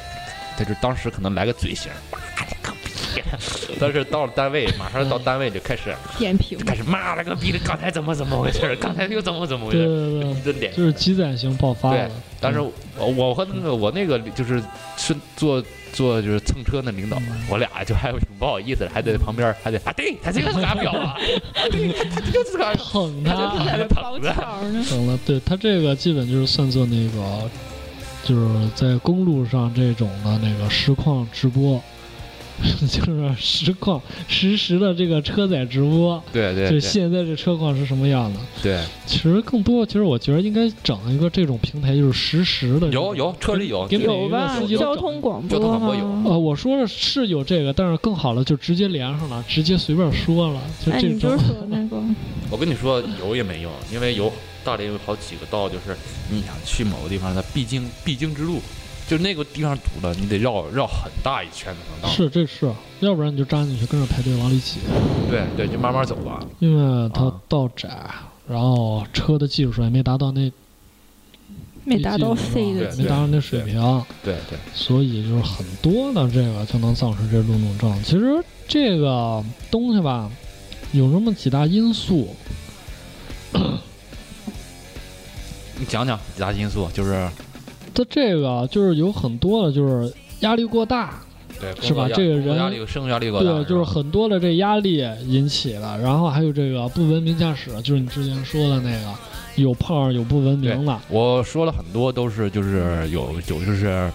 [0.57, 2.19] 他就当时可能来个嘴型，妈
[3.81, 8.75] 但是到了单位，马上到单位就开始点评开始骂了个逼的，刚才怎么怎么回事？
[8.81, 9.87] 刚才又怎么怎么回事儿？
[9.87, 10.73] 对对，一顿点。
[10.75, 12.11] 就是积攒型爆发了。
[12.41, 12.61] 但是
[12.99, 14.61] 我我和那个我那个就是
[14.97, 17.17] 是坐坐就是蹭车那领导，
[17.49, 21.15] 我俩就还挺不好意思的，还在旁边还得啊，对 他这个是嘎表啊，
[21.55, 24.33] 啊对他他就是嘎，捧他就他，在那包捧着。
[24.35, 25.19] 巧呢，整了。
[25.25, 27.49] 对他这个基本就是算作那个，
[28.25, 31.81] 就是在公路上这种的那个实况直播。
[32.89, 38.41] 就是实况实时的这个车载直播，就是对对就现在这车况是什么样的。
[38.63, 42.89] 对，其实更多，其实我觉得应该整一个这种平台，就是实时的。
[42.89, 44.67] 有有车里有给每一个有吧司？
[44.67, 46.31] 机都整交通广交通播广播有吗？
[46.31, 51.39] 呃，我说的是有这个，但是更好的就直接连上了，直接随便说了，就哎，这种你就是。
[51.39, 52.01] 说 那个
[52.51, 54.31] 我跟你说，有也没用，因为有
[54.63, 55.97] 大连有好几个道，就是
[56.31, 58.61] 你想去某个地方，它必经必经之路，
[59.13, 62.09] 就那个地方堵了，你得绕绕很大一圈才能到。
[62.09, 64.79] 是这是，要不然你就扎进去跟着排队往里挤，
[65.29, 66.43] 对对，就慢慢走吧。
[66.61, 67.91] 因为它啊道窄，
[68.49, 70.51] 然后车的技术也没达到那
[71.85, 73.75] 没达到飞的对没达到那水平，
[74.25, 77.95] 对对，所以就是很多的这个就能造成这路怒症。
[78.03, 80.31] 其实这个东西吧，
[80.93, 82.35] 有这么几大因素，
[83.53, 83.61] 你
[85.87, 87.29] 讲讲几大因素，就是
[87.95, 91.21] 它这个就是有很多的，就是压力过大，
[91.61, 99.15] 对是吧这个人压力、生活压力过大，对，就是很多的这压力引起的，然后还有这个不文明驾驶，就是你之前说的那个，
[99.57, 104.11] 有胖有不文明的，我说了很多都是就是有有就是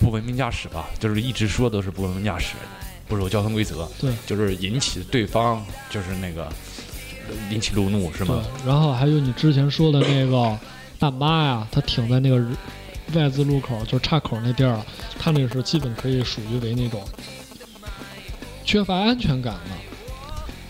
[0.00, 2.54] 不文明驾驶吧，就是一直说都是不文明驾驶，
[3.08, 6.48] 不守交通规则，对，就是引起对方就是那个
[7.50, 10.56] 引起路怒是对吗？，然后还有你之前说的那个
[10.98, 12.42] 大妈呀，她停在那个
[13.14, 14.80] Y 字路口，就是岔口那地儿，
[15.18, 17.02] 他那是基本可以属于为那种
[18.64, 19.70] 缺乏安全感的。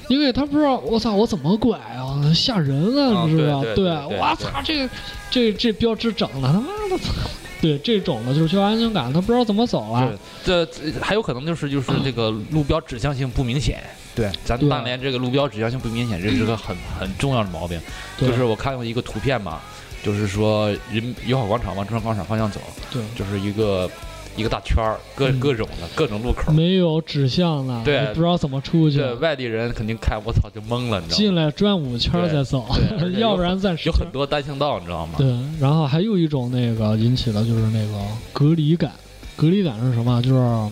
[0.08, 2.32] 因为他不知道，我操，我怎么拐啊？
[2.34, 3.66] 吓人啊，啊你知道吧？
[3.74, 4.94] 对我操，这个
[5.30, 7.12] 这这标志整的，他妈的， 操！
[7.60, 10.08] 对这种的就是缺乏安全感，他不知道怎么走了。
[10.44, 13.82] 对，这这还有可能就是就是这个路标指向性不明显。
[14.14, 17.78] 对，咱对大连这个路标指向性不明显，这是个很很重要的毛病。
[18.16, 19.60] 对就是我看过一个图片嘛，
[20.02, 22.60] 就是说人友好广场往中山广场方向走，
[22.92, 23.90] 对，就是一个
[24.36, 26.52] 一个大圈儿，各嗯各种的各种路口。
[26.52, 31.16] 没有指向了，对不知道怎么出去对，，外地人肯定看我操就懵了，你知道吗？
[31.16, 32.66] 进来转五圈再走
[33.18, 35.14] 要不然暂时有很多单行道，你知道吗？
[35.18, 35.26] 对，
[35.60, 37.98] 然后还有一种那个引起的就是那个
[38.32, 38.92] 隔离感，
[39.36, 40.22] 隔离感是什么？
[40.22, 40.70] 就是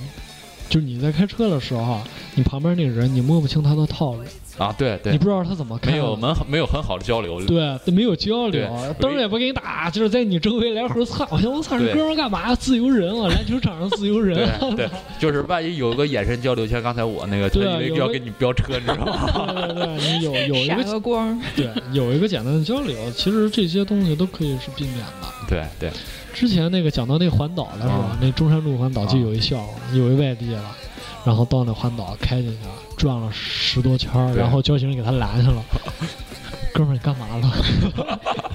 [0.68, 2.00] 就是你在开车的时候，
[2.35, 4.22] 你旁边那个人你摸不清他的套路，
[4.59, 7.40] 啊，对对你，不知道他怎么开的，没有很没有很好的交流。
[7.44, 11.26] 对，没有交流，灯也不给你打，就是在你周围来回窜。
[11.31, 12.55] 我想，我操，这对哥们儿干嘛？
[12.55, 14.59] 自由人啊，篮球场上自由人啊。
[14.61, 19.52] 对对，就是万一有个眼神交流，像刚才我那个，他对以为要给你飙车，你知道吗？
[19.55, 25.29] 对对对，你有 有一个个光，对有一个简单的交流，其实这些东西都可以是避免的。
[25.48, 25.90] 对对，
[26.37, 28.18] 之前那个讲到那环岛的时候，啊。
[28.20, 30.77] 那中山路环岛就啊有一笑话，有一外地了，
[31.25, 35.64] 然后到那环岛开进去了，转了十多圈儿，然后交警给他拦下了。
[36.75, 37.51] 哥们儿，你干嘛了？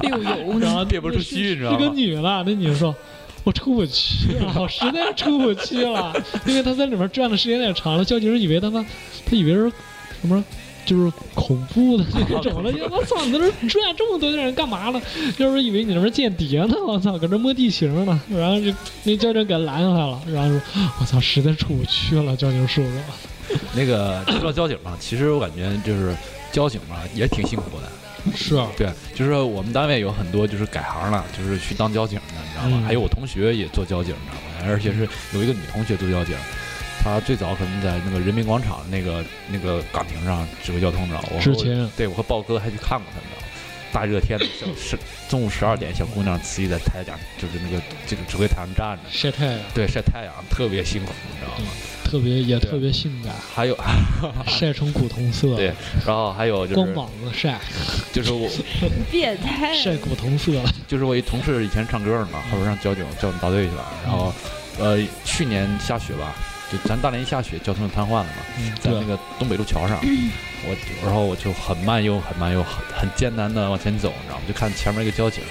[0.02, 2.96] 溜油然呢，后憋不出去你知道是个吗女的，那女的说
[3.44, 6.14] ：“我出不去了，我实在出不去了，
[6.46, 8.86] 因为她在里面转的时间太长了，交警以为他妈，
[9.26, 9.72] 他以为是
[10.22, 10.44] 什么，
[10.86, 12.72] 就是恐怖的 那种了。
[12.90, 15.02] 我操，你在这转这么多人干嘛呢？
[15.38, 18.22] 要是以为你那边间谍呢，我操，搁这摸地形呢。
[18.30, 20.62] 然后就那交警给拦下来了，然后说：
[21.00, 22.90] 我操，实在出不去了，交警叔叔。
[23.74, 26.16] 那个说到交警嘛，其实我感觉就是
[26.52, 27.92] 交警嘛也挺辛苦的。
[28.36, 32.78] 是啊，对，就是我们单位有很多就是改行了，就是去当交警的，你知道吗？
[32.82, 34.72] 嗯还有我同学也做交警，你知道吗？
[34.72, 36.36] 而且是有一个女同学做交警，
[37.04, 41.24] 她最早可能在那个人民广场那个那个岗亭上指挥交通，你知道？
[41.34, 43.48] 我之前对我和豹哥还去看过她，你知道吗？
[43.94, 51.72] 大热天的，小是中午十二点，小姑娘自己在台讲，就是那个这个指挥台上站着，晒太阳，对，晒太阳特别辛苦，你知道吗？
[52.06, 53.78] 特别也特别性感，还有，
[54.48, 55.74] 晒成古铜色，对
[56.06, 57.60] 然后还有就是光膀子晒，
[58.14, 58.50] 就是我
[59.10, 60.64] 变态，晒古铜色了。
[60.88, 64.34] 就是我一同事以前唱歌的嘛，后边上交警叫我们大队去了，然后
[64.80, 66.34] 呃去年下雪吧，
[66.72, 74.44] 就咱大连一下雪，交通就瘫痪了嘛，嗯，在那个东北路桥上，我然后我就很慢又很慢又很很艰难的往前走，你知道吗？
[74.48, 75.44] 就看前面一个交警，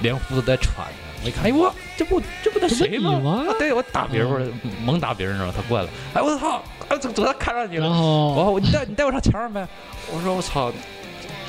[0.00, 0.92] 连呼都在喘着，
[1.24, 3.18] 我一看，哎我这不这不那这谁吗？
[3.18, 4.40] 吗啊对我打别人，我
[4.84, 5.54] 猛打别人，知道吗？
[5.56, 7.94] 他过来了，哎我操，哎怎怎么看上你了然？
[7.96, 9.68] 后我我你带你带我上前面呗，
[10.12, 10.70] 我说我操，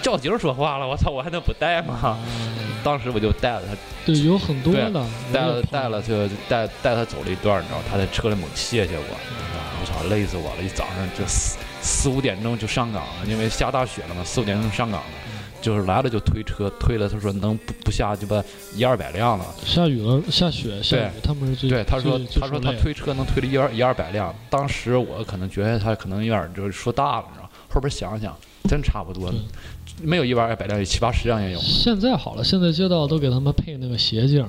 [0.04, 1.98] 交警说话了，我操，我还能不带吗？
[2.04, 2.20] 啊
[2.84, 3.74] 当时我就带了他。
[4.06, 10.62] 对，有很多对的，带了带了就带带他走了一段，你知道，他在车里猛谢谢我，你知道我操，累死我了！
[10.62, 15.08] 一早上就四四五点钟就上岗了，因为下大雪了嘛，四五点钟上岗了，
[15.62, 18.44] 就是来了就推车，推了他说能不不下就把
[18.76, 19.46] 一二百辆了。
[19.66, 28.38] 下雨了，下雪下雨，他们是最对，他说他说他推车能推了一二一二百辆，当时我可能觉得他可能有点就是说大了，你知道，后边想想
[28.70, 29.32] 真差不多，
[30.02, 31.60] 没有一百二百辆，有七八十辆也有。
[31.60, 34.46] 现在好了，现在街道都给他们配那个斜镜，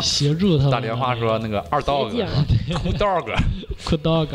[0.00, 0.70] 协助他们。
[0.70, 2.26] 打电话说那个二道斜个
[2.66, 3.34] 镜，裤道个，
[3.84, 4.28] 酷 dog。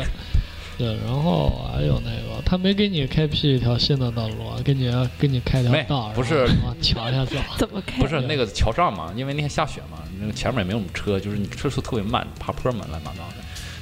[0.78, 4.34] 对，然后还有那个，他没给你开辟一条新的道路，
[4.64, 6.48] 给你给你开条没道，不是
[6.80, 7.36] 桥下走。
[7.58, 8.00] 怎么开？
[8.00, 13.36] 不是那个桥上嘛，因为那天下雪嘛，那个前面也没有什么车，就是你车速特别慢，爬坡嘛，乱七八糟的。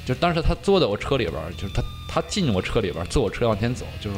[0.05, 4.17] 就当时他坐在我车里边儿，就是他他进我车里边儿，坐我车往前走，就是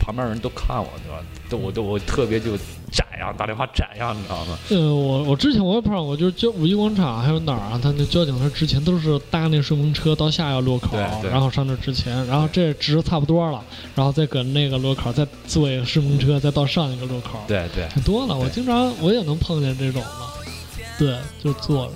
[0.00, 1.22] 旁边人都看我，对吧？
[1.48, 2.56] 都我都我特别就
[2.90, 4.58] 展呀，打电话展呀，你知道吗？
[4.70, 7.78] 呃，我我之前我也碰上过，就是交五一广场还有哪儿啊？
[7.82, 10.96] 他那交警他之前都是搭那顺风车到下一个路口，
[11.30, 13.62] 然后上这之前，然后这值差不多了，
[13.94, 18.34] 然后再搁那个路口再坐一个顺风车，再到上一个路口，对对，挺多的。
[18.34, 20.08] 我经常我也能碰见这种的，
[20.98, 21.92] 对，就坐着，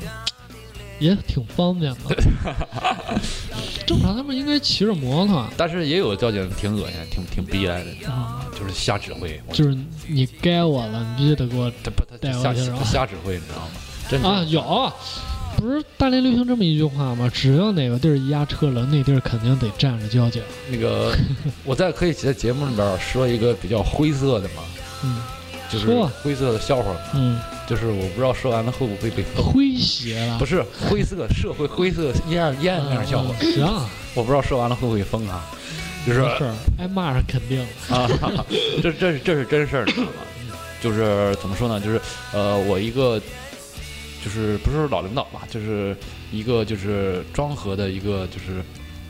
[1.04, 2.16] 也挺方便的。
[3.86, 9.76] 正常他们应该骑着摩托，但是也有交警挺恶心，挺挺逼来的，啊，就是瞎指挥，就是
[10.06, 13.70] 你该我了，你必须得给我他不他带过去瞎指挥，你知道吗？
[14.08, 14.92] 真的啊，有，
[15.58, 17.30] 不是大连流行这么一句话吗？
[17.32, 20.42] 只要哪个地儿一压车了，那地儿肯定得站着交警。
[20.70, 21.14] 那个，
[21.64, 24.62] 我在可以在节目里边说一个比较灰色的嘛，
[25.04, 25.20] 嗯
[25.74, 29.44] 就是说灰色的笑话，嗯，就是我不知道说完了会不会被封。
[29.52, 33.64] 诙谐了，不是灰色社会灰色阴暗阴暗面笑话，嗯行，
[34.14, 35.44] 我不知道说完了会不会封啊？
[36.06, 36.20] 就是
[36.78, 37.58] 挨骂是肯定
[37.88, 37.96] 的。
[37.96, 38.08] 啊，
[38.82, 40.12] 这这是这是真事儿，你知道吗？
[40.82, 41.80] 就是怎么说呢？
[41.80, 42.00] 就是
[42.32, 43.18] 呃，我一个
[44.22, 45.96] 就是不是老领导吧，就是
[46.30, 48.62] 一个就是庄河的一个就是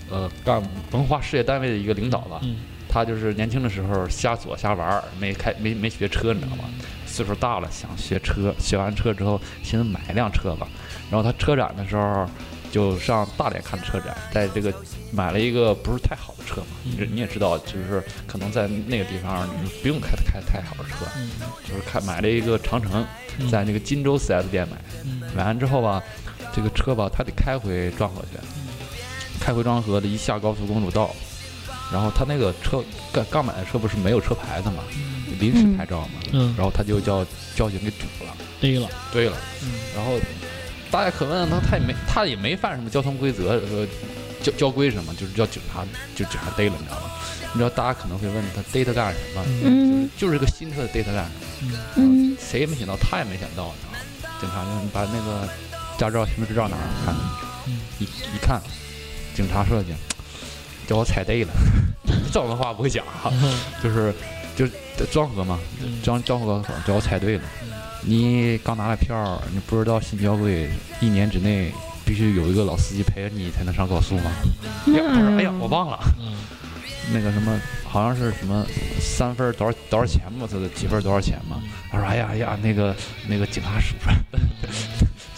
[0.09, 0.63] 呃干
[0.93, 2.41] 文化事业单位的一个领导吧。
[2.45, 2.57] 嗯
[2.95, 6.63] 他就是年轻的时候瞎左瞎玩儿，没开没没学车，你知道吗？
[7.09, 10.69] 岁数大了想学车，学完车之后寻思买一辆车吧。
[11.11, 12.25] 然后他车展的时候
[12.71, 14.73] 就上大连看车展，在这个
[15.13, 21.31] 买了一个不是太好的车嘛，你这你也知道，就是可能在那个地方你不用开开太好的车，嗯
[21.69, 23.05] 就是开买了一个长城，
[23.41, 26.01] 嗯在那个金州 4S 店买，嗯买完之后吧，
[26.55, 28.39] 这个车吧他得开回庄河去，
[29.41, 31.13] 开回庄河的一下高速公路道。
[31.95, 32.83] 然后他那个车
[33.13, 34.83] 刚刚买的车不是没有车牌子嘛，
[35.39, 37.25] 临时牌照嘛，嗯，然后他就叫
[37.55, 38.89] 交警给堵了，逮了。
[39.13, 40.19] 对了，嗯然后
[40.91, 43.87] 大家可问他，他也没他也没犯什么交通规则，说
[44.43, 45.85] 交交规什么，就是叫警察
[46.17, 47.11] 就警察逮了，你知道吗？
[47.53, 49.45] 你知道大家可能会问他逮他干什么？
[49.63, 51.31] 嗯嗯就是个新车逮他干什
[51.67, 51.79] 么？
[51.97, 53.99] 嗯嗯谁也没想到，他也没想到，你知道吗？
[54.41, 55.49] 警察就你把那个
[55.97, 57.15] 驾照、行驶执照拿来看，
[57.69, 58.61] 嗯一一看，
[59.35, 59.91] 警察说去，
[60.87, 61.53] 叫我踩对了，
[62.35, 64.13] 这种话不会讲啊，嗯就是
[64.57, 64.67] 就
[65.13, 65.57] 庄河嘛，
[66.03, 67.45] 庄庄河叫我猜对了，
[68.03, 70.69] 你刚拿了票，你不知道新交规
[71.01, 71.71] 一年之内
[72.05, 74.33] 必须有一个老司机陪着你才能上高速吗？
[74.85, 75.99] 他说哎呀，我忘了。
[76.19, 76.35] 嗯
[77.13, 78.67] 那个什么，好像是什么
[78.99, 81.63] 三分多少多少钱嘛，这个几分多少钱嘛？
[81.93, 82.97] 他说哎呀哎呀，那个
[83.29, 84.09] 那个警察叔叔，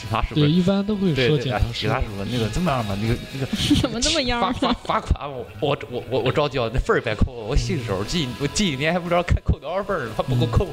[0.07, 3.46] 警察叔对，叔，一般都会说警察叔警察叔叔，那个怎么样吧，那个那个
[3.82, 4.52] 怎么这么样儿？
[4.52, 10.66] 罚罚罚款我我我我我照交，那分儿别扣，我新手记我记一年还不知道开扣多少分儿，还不够扣。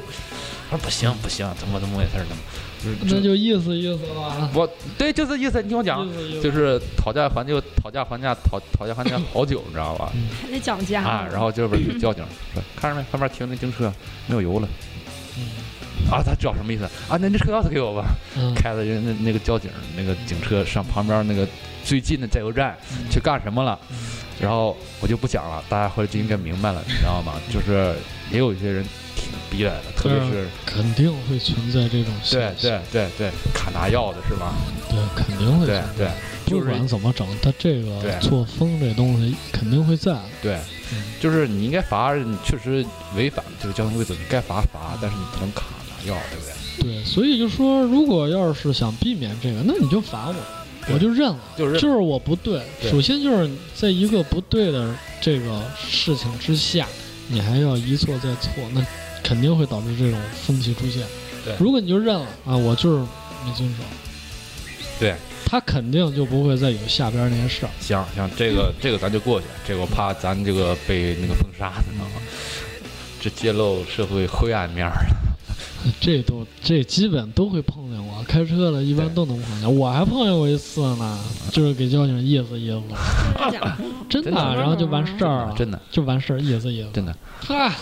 [0.70, 2.36] 他说不行不行，怎么怎么回事儿呢？
[2.82, 4.50] 就是那就意思意思吧。
[4.54, 4.68] 我
[4.98, 10.12] 对就是意思，你听我讲意，思意思就是讨价还价，讨价还价，讨讨价还价好久，你知道吧？
[10.42, 12.24] 还得讲价啊，然后就是有交警
[12.54, 13.92] 说，看着没，旁边停那警车
[14.26, 14.68] 没有油了。
[16.10, 17.16] 啊，他知道什么意思啊？
[17.20, 18.14] 那那车钥匙给我吧。
[18.36, 21.46] 嗯 开了人那那个交警那个警车上旁边那个
[21.84, 22.76] 最近的加油站
[23.10, 23.78] 去干什么了？
[24.40, 27.34] 然后我就不讲了，大家后来就应该明白了，你知道吗？
[27.52, 27.94] 就是
[28.32, 28.84] 也有一些人
[29.14, 34.52] 挺逼来的，特别是肯定会存在这种对对对对卡拿药的是吧？
[34.90, 35.80] 对，肯定会对。
[35.96, 36.08] 对，
[36.44, 40.18] 不就是管怎么整，他这个对错峰这东西肯定会在。
[40.42, 40.58] 对
[40.92, 42.84] 嗯，就是你应该罚，你确实
[43.16, 45.73] 违反这个交通规则，你该罚罚，但是你不能砍拿
[46.06, 46.94] 药，对不对？
[46.96, 50.34] 对，所以就说，如果要是想避免这个，那你就罚我，
[50.92, 52.62] 我就认了，就是就是我不对。
[52.80, 56.86] 对首先就是在一个不对的这个事情之下，
[57.28, 58.84] 你还要一错再错，那
[59.22, 61.06] 肯定会导致这种风气出现。
[61.44, 63.04] 对如果你就认了啊，我就是
[63.46, 63.82] 没遵守，
[64.98, 65.14] 对，
[65.46, 67.70] 他肯定就不会再有下边那些事儿。
[67.80, 72.22] 行行，这个这个咱就过去，这个我怕咱这个被那个封杀，你知道吗？
[73.20, 75.33] 这揭露社会灰暗面儿了。
[76.00, 79.76] 这都这基本都会碰见我，开车的一般都能碰见。
[79.76, 81.18] 我还碰见过一次呢，
[81.50, 82.82] 就是给交警意思意思，
[84.08, 86.88] 真的， 真的然后就完事儿了，真的就完事儿，意思意思。
[86.92, 87.72] 真的， 嗨，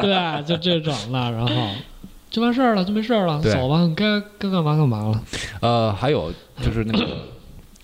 [0.00, 1.52] 对，就这种了，然后
[2.30, 5.22] 就完事儿了，就没事儿了，走吧，该该干嘛干嘛了。
[5.60, 7.06] 呃，还有就是那个，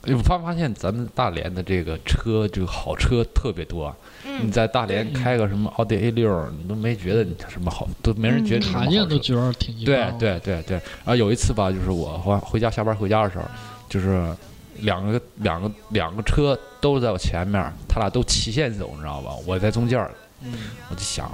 [0.07, 3.95] 我发没发现咱们大连的这个车，这个好车特别多。
[4.43, 8.93] 你在大连开个什么奥迪 A 六，你都没觉得你什么好，都没人觉得你什么卡好车。
[8.93, 10.77] 宴都觉得挺一对般。，对对对。
[10.77, 13.45] 然后有一次吧，就是我回回家下班回家的时候，
[13.89, 14.35] 就是
[14.79, 19.33] 两个两个两个车都在我前面，他俩都齐线走，你知道吧？
[19.47, 20.11] 我在中间儿，
[20.43, 20.53] 嗯，
[20.89, 21.31] 我就想，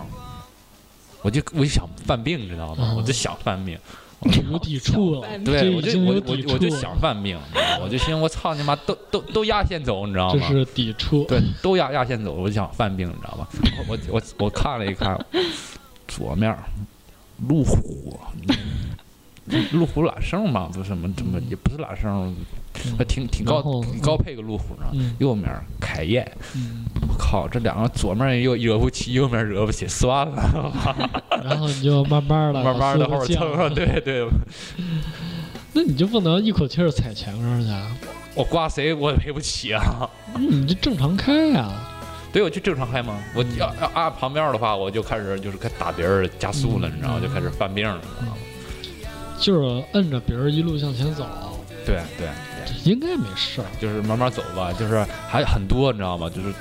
[1.23, 2.89] 我就我就想犯病，你知道吗？
[2.91, 3.79] 嗯我就想犯病，
[4.23, 10.47] 有抵触了，对，我就我我我就，想犯病，你知道吗我就寻思我操你妈都都都压线走，你知道吗？
[10.49, 11.25] 这是抵触。
[11.25, 13.47] 对，都压压线走，我就想犯病，你知道吗？
[13.89, 15.19] 我我我我看了一看，
[16.09, 16.57] 左面
[17.47, 18.19] 路虎，
[19.73, 22.35] 路虎揽胜嘛，不是什么什么也不是揽胜，
[22.99, 24.87] 还挺挺高挺高配个路虎呢。
[24.93, 25.51] 嗯右面
[25.81, 30.73] 凯宴，嗯，我靠，这两个左面又惹不起，右面惹不起，算了，
[31.45, 34.27] 然后你就慢慢的 慢慢的后边蹭上，对对，
[35.73, 37.97] 那你就不能一口气儿踩前面去啊？
[38.35, 40.09] 我刮谁我也赔不起啊。
[40.35, 41.71] 你就正常开呀、
[42.33, 43.19] 对，我就正常开嘛。
[43.35, 47.21] 我要要按旁边的话，我就开始就是开打别人加速了，你知道吗？
[47.23, 48.39] 就开始犯病了，你知道吗？
[49.41, 51.27] 就是摁着别人一路向前走，
[51.87, 52.29] 对对。
[52.85, 53.67] 应该没事儿。
[53.81, 56.29] 就是慢慢走吧，就是还很多，你知道吗？
[56.29, 56.53] 就是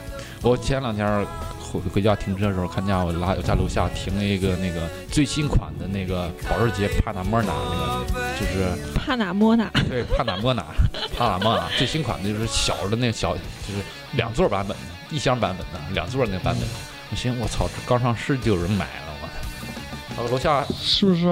[0.42, 1.26] 我前两天
[1.60, 10.64] 回回家停车的时候，看见我拉我家楼下停了一个那个最新款的那个保时捷帕纳莫纳那个，就是帕纳莫纳，对帕纳莫纳
[11.18, 13.82] 帕纳莫纳最新款的就是小的那个小就是
[14.14, 16.64] 两座版本的，一厢版本的两座那个版本。
[17.12, 19.05] 我寻思我操，这刚上市就有人买了，
[20.18, 20.24] 我操！
[20.24, 21.28] 我楼下是不是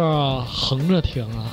[0.47, 1.45] 横着停啊？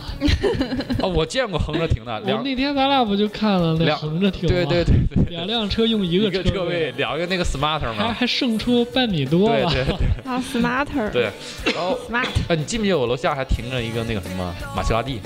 [1.03, 4.49] 啊，我见过横着停的， 我两那天咱俩不就看了那两横着停吗？
[4.49, 9.71] 对对对对， 两辆车用一一个个车位，两个那个 smart 还嘛，还胜出半米多了。
[9.71, 11.31] 对对对 啊，smarter，对，
[11.75, 11.99] 然后。
[12.09, 15.21] ，smart，啊，你记不记得我楼下还停着一个那个什么玛莎拉蒂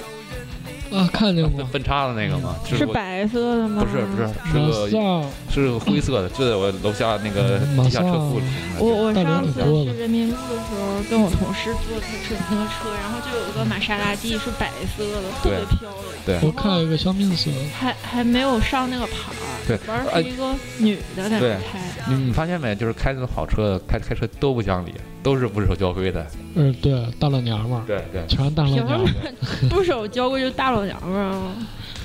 [0.94, 1.64] 啊，看见过。
[1.66, 2.54] 分叉的那个吗？
[2.64, 3.84] 就是白色的吗？
[3.84, 8.44] 不是不是是个是个灰色的，就在我楼下那个地下车库里。
[8.78, 15.94] 我我上次去人民路的时候，跟我同事坐他车那个车，然后就有一个玛莎拉蒂是白色的，特别漂亮。
[16.24, 21.80] 对我看有一个小米色，还还没有上那个牌儿，对完儿哎是一个女的在对那开。
[22.08, 22.74] 你你发现没？
[22.74, 24.92] 就是开那种好车，开开车都不讲理，
[25.24, 26.24] 都是不守交规的。
[26.54, 31.52] 嗯，对，大老娘们儿，对对，全是大老娘们儿，不守交规就大老娘们儿啊？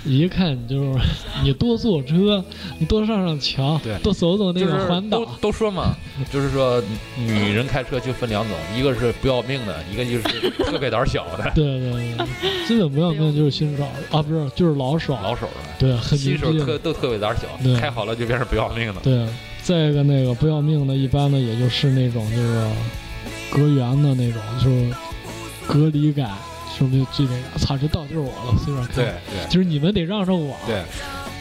[0.05, 0.99] 一看你就是
[1.43, 2.41] 你多坐车，
[2.79, 5.19] 你多上上桥对，多走走那个环岛。
[5.19, 5.93] 都，都说嘛，
[6.31, 6.81] 就是说
[7.17, 11.51] 女人开车就分两种，一个是不要命的，一个就是特别胆小的。
[11.53, 15.53] 对对对，基本不要命就是新手啊，不是就是老手，老手的。
[15.77, 17.47] 对，很新手特都特别胆小，
[17.77, 19.01] 开好了就变成不要命的。
[19.01, 19.27] 对，
[19.61, 22.67] 再一个那个不要命的，一般的也就是那种就是
[23.51, 24.93] 隔缘的那种，就是
[25.67, 26.31] 隔离感，
[26.77, 28.93] 说明这个操，这道就是我了，随便开。
[28.93, 30.55] 对对就是你们得让着我。
[30.65, 30.81] 对，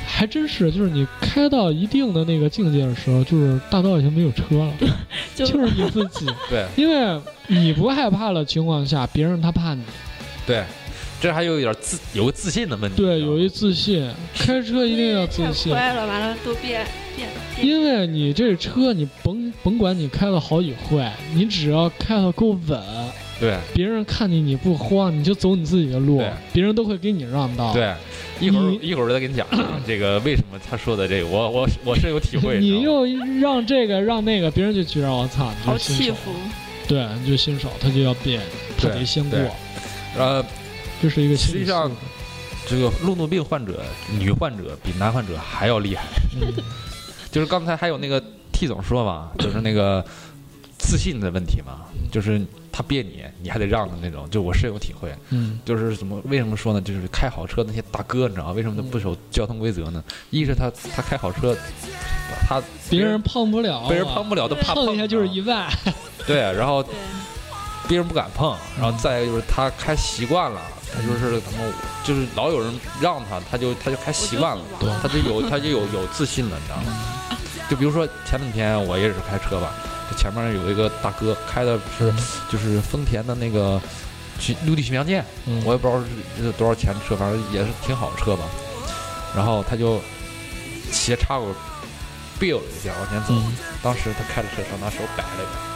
[0.06, 4.72] 还真是，就是你开到一定的那个境界的时候，就是大道已经没有车了，
[5.34, 6.26] 就就是你自己。
[6.48, 9.82] 对因为你不害怕的情况下，别人他怕你。
[10.46, 10.64] 对，
[11.20, 12.96] 这还有一点自有个自信的问题。
[13.02, 15.72] 对，有一自信，开车一定要自太信。
[15.72, 17.66] 快了，完了都变变变。
[17.66, 22.80] 因为你这车，你甭甭管你开的好与坏，你只要开的够稳，
[23.40, 27.92] 对别人看见你不慌，你就走你自己的路，别人都会给你让道。，对，
[28.38, 29.44] 一会儿一会儿再跟你讲
[29.84, 32.60] 这个为什么他说的这个，我我我是有体会。
[32.60, 33.04] 你又
[33.40, 36.04] 让这个让那个，别人就觉得我操，你好就是新手。
[36.04, 36.30] 欺负，
[36.86, 38.40] 对，你就新手，他就要变，
[38.76, 39.48] 他得先过对，
[40.16, 40.44] 呃，
[41.00, 41.90] 这是一个实际上
[42.66, 43.82] 这个路怒病患者，
[44.18, 46.04] 女患者比男患者还要厉害。
[46.40, 46.52] 嗯
[47.30, 48.22] 就是刚才还有那个
[48.52, 50.04] T 总说嘛， 就是那个
[50.78, 52.40] 自信的问题嘛，就是
[52.72, 54.28] 他别你，你还得让的那种。
[54.30, 56.80] 就我深有体会，嗯就是怎么为什么说呢？
[56.80, 60.02] 就是开好车那些大哥，你知道为什么他不守交通规则呢？
[60.30, 61.54] 一是他他开好车，
[62.48, 65.70] 他别人碰不了啊，别人碰不了，都怕碰一下就是啊一万。
[66.26, 66.82] 对，然后，
[67.86, 70.60] 别人不敢碰，然后再一个就是他开习惯了，
[70.94, 71.58] 他就是怎么
[72.04, 74.64] 就是老有人让他，他就他就开习惯了，
[75.02, 76.92] 他就有他就有有自信了，你知道吗？
[77.68, 79.72] 就比如说前两天我也是开车吧，
[80.10, 82.12] 这前面有一个大哥开的是
[82.50, 83.80] 就是丰田的那个
[84.40, 88.44] 巡陆地巡洋舰，嗯我也不知道是是多少钱的车，反正也是挺好的车吧。
[89.36, 90.00] 然后他就
[90.90, 91.54] 斜插我
[92.40, 95.67] bill 一下往前走，嗯当时他开着车上拿手摆了一摆。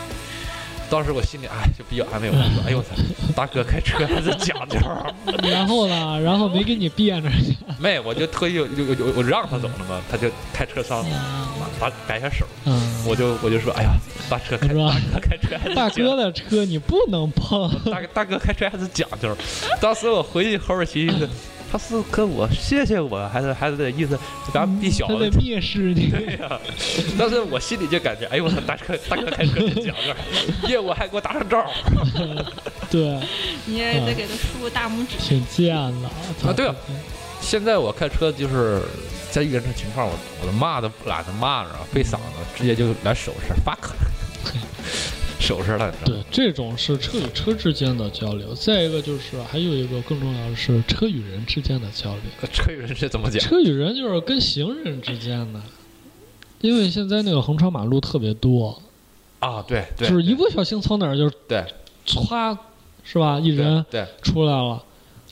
[0.93, 2.91] 当时我心里哎就比较安慰我，说哎呦我操，
[3.35, 4.79] 大哥开车 还是讲究。
[5.43, 7.57] 然后呢，然后没给你别着去。
[7.79, 11.03] 没，我就特意就就就我让他走了嘛，他就开车上
[11.81, 12.79] 打摆下手，嗯，
[13.09, 13.95] 我就我就说哎呀，
[14.29, 17.71] 大车开大哥开车还是大讲哥的车你不能碰。
[17.91, 19.35] 大大哥开车还是讲究。
[19.81, 21.27] 当时我回去后边寻思，
[21.73, 24.19] 他是跟我谢谢我，还是还是这意思，
[24.53, 25.15] 咱逼小子。
[25.31, 26.11] 蔑视你。
[26.11, 26.61] 对呀，
[27.19, 30.13] 但是我心里就感觉，哎呦我操，大哥大哥开车真讲究，
[30.69, 31.67] 业务还给我打上招儿。
[32.91, 33.19] 对，
[33.65, 35.17] 你也得给他竖个大拇指。
[35.19, 36.09] 挺贱的。
[36.47, 36.75] 啊对啊
[37.41, 38.83] 现在我开车就是
[39.31, 40.13] 在遇见这情况，我
[40.43, 42.21] 我都骂都懒得骂了，费嗓子，
[42.55, 43.89] 直接就来手势 fuck，
[45.43, 48.55] 手势了，你知道对？，这种是车与车之间的交流。
[48.55, 52.49] 再一个就是还有一个更重要的是车与人之间的交流。
[52.53, 53.41] 车与人是怎么讲？
[53.41, 55.61] 车与人就是跟行人之间的，
[56.61, 58.81] 因为现在那个横穿马路特别多，
[59.41, 61.65] 啊，对对，就是一不小心从哪儿就对
[62.07, 62.57] 歘，
[63.03, 63.41] 是吧？
[63.41, 64.83] 一人对出来了，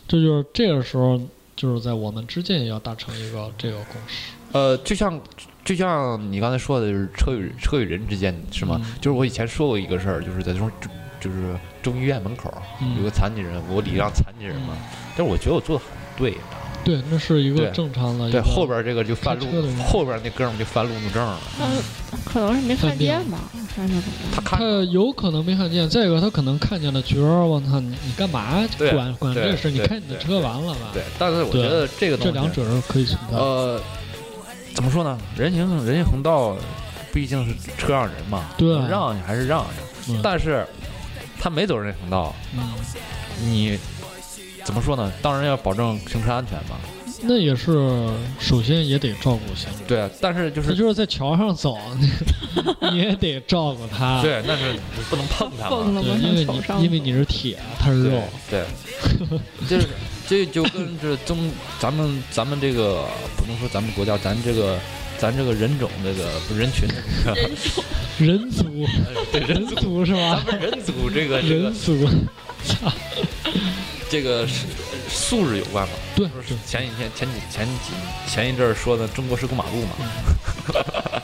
[0.09, 1.21] 这就是这个时候，
[1.55, 5.21] 就是在我们之间也要达成一个这个共识，呃，就像
[5.65, 8.81] 就像你刚才说的，就是车与车与人之间是吗？
[8.83, 10.91] 嗯就是我以前说过一个事儿，就是在中中
[11.21, 14.75] 就是中医院门口嗯有个残疾人，我礼让残疾人嘛，
[15.17, 16.37] 但是我觉得我做的很对，
[16.85, 18.31] 对，那是一个正常的。
[18.31, 19.47] 对后边这个就犯路
[19.85, 21.67] 后边那哥们儿就犯路怒症了，他，
[22.25, 23.39] 可能是没看见吧？
[24.35, 29.71] 他看他有可能没看见，再一个他可能看见了角儿，我操，你你干嘛对管管对这事？
[29.71, 30.91] 你对开你的车完了吧？
[30.93, 33.43] 对，但是我觉得这个东西这两者是可以存在的。
[33.43, 33.81] 呃，
[34.75, 35.19] 怎么说呢？
[35.37, 36.57] 人行人行横道
[37.13, 38.47] 毕竟是车让人嘛，
[38.89, 39.65] 让你还是让
[40.23, 40.67] 但是
[41.39, 42.63] 他没走人行横道，嗯，
[43.43, 43.79] 你
[44.65, 45.13] 怎么说呢？
[45.21, 46.77] 当然要保证行车安全嘛。
[47.23, 48.09] 那也是
[48.39, 49.87] 首先也得照顾行人。
[49.87, 52.09] 对，但是就是他就是在桥上走，你
[52.93, 54.21] 你也得照顾他。
[54.23, 54.75] 对，那是
[55.09, 55.77] 不能碰他嘛。
[55.77, 58.23] 对，蹦了往因为你因为你是铁，他是肉。
[58.51, 58.65] 对，
[59.69, 59.89] 对 就是
[60.29, 63.05] 这就跟这中咱们咱们这个
[63.37, 64.79] 不能说咱们国家，咱这个
[65.19, 68.65] 咱这个人种这个不是人群这个人族，
[69.33, 70.59] 对人人族是吧咱？
[70.59, 72.09] 们人族这个这个人族，
[74.09, 74.67] 这个是
[75.31, 75.95] 素质有关嘛。
[76.17, 76.27] 对
[76.67, 77.93] 前几天前几前几
[78.29, 79.91] 前一阵儿说的中国式过马路嘛，
[80.73, 80.83] 对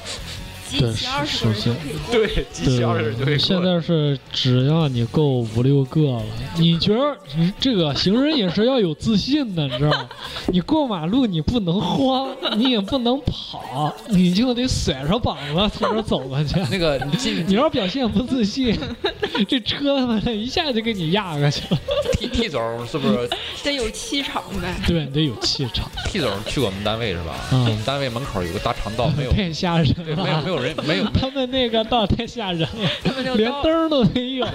[0.68, 2.12] 集齐二十个人首先就可以过。
[2.12, 6.22] 对，机器二十就可以对，现在是只要你够五六个了，
[6.56, 7.16] 你觉得
[7.58, 10.08] 这个行人也是要有自信的，你知道吗？
[10.48, 16.60] 你过马路你不能慌，你也不能跑，你就得甩着膀子从这走过去。
[16.70, 18.78] 那个你记 你要表现不自信，
[19.48, 21.80] 这车他妈的一下就给你压过去了。
[22.18, 23.28] T T 总是不是
[23.62, 24.74] 得有气场呗。
[24.86, 27.34] 对，你得有气场，T 总去过我们单位是吧？
[27.52, 30.55] 嗯我们单位门口有个大长道，没有太吓人对，没有没了。
[30.56, 31.04] 有人 没有。
[31.10, 34.46] 他们那个道太吓人了，他们连灯都没有，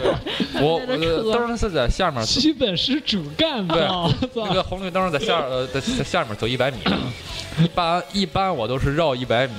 [0.56, 4.12] 我我的灯是在下面，基本是主干道。
[4.34, 6.78] 我那个红绿灯在下呃在在下面走一百米，
[7.64, 9.54] 一般一般我都是绕一百米，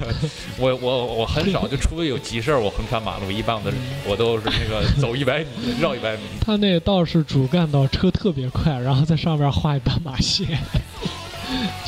[0.58, 3.76] 我我我很少，就除非有急事儿我横穿马路，一般我都是
[4.06, 5.46] 我都是那个走一百米
[5.80, 10.46] 绕一百米，他那道是主干道，车特别快，然后在上面画一斑马线，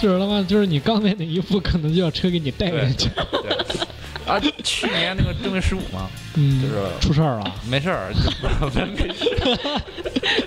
[0.01, 3.11] 就是他妈就是你刚才那一步，可能就要车给你带对进去。
[3.43, 3.54] 对。
[4.27, 9.83] 啊，去年那个正月十五嘛，嗯，就是出事儿了，没事儿，就 没事儿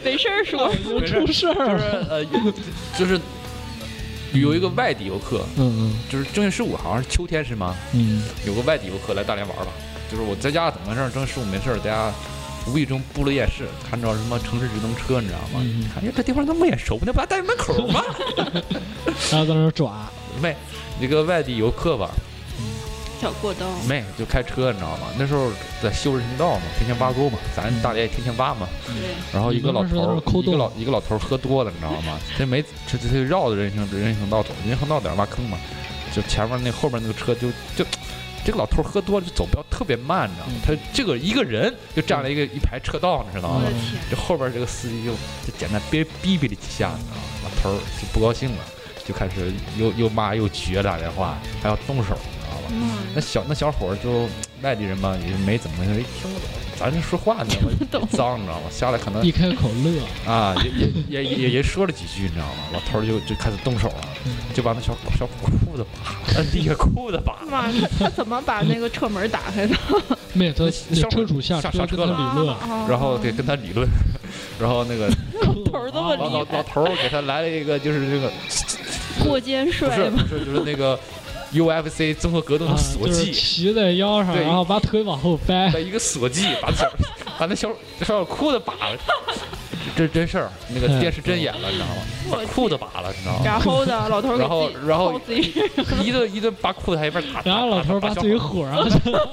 [0.04, 2.08] 没事儿说，又出事儿就是了。
[2.10, 2.54] 呃，有
[2.98, 3.20] 就是
[4.34, 7.76] 有一个外地游客，嗯就是正月十五好像是秋天是吗？
[7.94, 9.68] 嗯有个外地游客来大连玩吧，
[10.12, 11.10] 就是我在家怎么回事？
[11.14, 12.12] 正月十五没事儿，在家
[12.68, 15.62] 无意中布了夜市，看着什么城市直通车，你知道吗？
[15.64, 18.04] 嗯看哎，这地方那么眼熟，那不在单位门口吗？
[18.38, 18.64] 嗯，
[19.32, 20.10] 然后在那儿抓，
[20.42, 20.56] 没，
[21.00, 22.10] 一个外地游客吧，
[23.20, 25.08] 小过道，没就开车，你知道吗？
[25.18, 25.52] 那时候
[25.82, 28.68] 在修人行道嘛，天天挖沟嘛，咱大连也天天挖嘛。
[28.86, 28.94] 对，
[29.34, 32.20] 然后一个老头儿一个老一个老头儿喝多了，你知道吗？
[32.38, 35.58] 这没这这这绕着人行人行道走，人行道在那挖坑嘛，
[36.14, 37.84] 就前面那后边那个车就就
[38.46, 40.54] 这个老头儿喝多了就走不了特别慢，你知道吗？
[40.66, 43.72] 他这个一个人就占了一个一排车道，你知道吗我的？
[43.72, 47.24] 天，这后边这个司机就就简单憋逼逼了几下，你知道吗？
[47.44, 48.64] 老头儿就不高兴了，
[49.06, 52.18] 就开始又又骂又撅打电话，还要动手，
[53.14, 54.28] 那小那小伙儿就
[54.62, 56.50] 外地人嘛，也没怎么听不懂，
[56.80, 57.72] 咱这说话你知道吗？
[57.92, 58.68] 懂脏，你知道吗？
[58.72, 60.70] 下来可能一开口乐，啊，也
[61.16, 62.64] 也也也也说了几句，你知道吗？
[62.74, 67.48] 老头儿就就开始动手了，嗯就把那小小裤子扒地下裤子扒了。
[67.52, 69.76] 妈，他怎么把那个车门打开的？
[70.34, 70.70] 没他
[71.10, 72.06] 车主下下车了
[72.36, 73.88] 理论，啊然后得跟他理论，
[74.60, 75.10] 然后那个
[75.72, 78.32] 头儿这么老头儿给他来了一个就是这个
[79.24, 80.24] 过肩不是摔吗？
[80.30, 81.00] 不是就是那个
[81.54, 86.86] UFC 综合格斗啊的锁就是技，骑在腰上，然后把腿往后掰， 一个锁技，把小
[87.40, 87.70] 把那小
[88.02, 88.98] 小裤子扒了。
[89.96, 92.02] 这真事儿，那个哎电视真演了，你知道吗？
[92.32, 93.42] 把裤子扒了，你知道吗？
[93.44, 95.20] 然后呢，老头儿然后然后
[96.04, 97.42] 一顿一顿扒裤子，还一边打。
[97.44, 99.28] 然后老头儿把自己虎唬上去 了，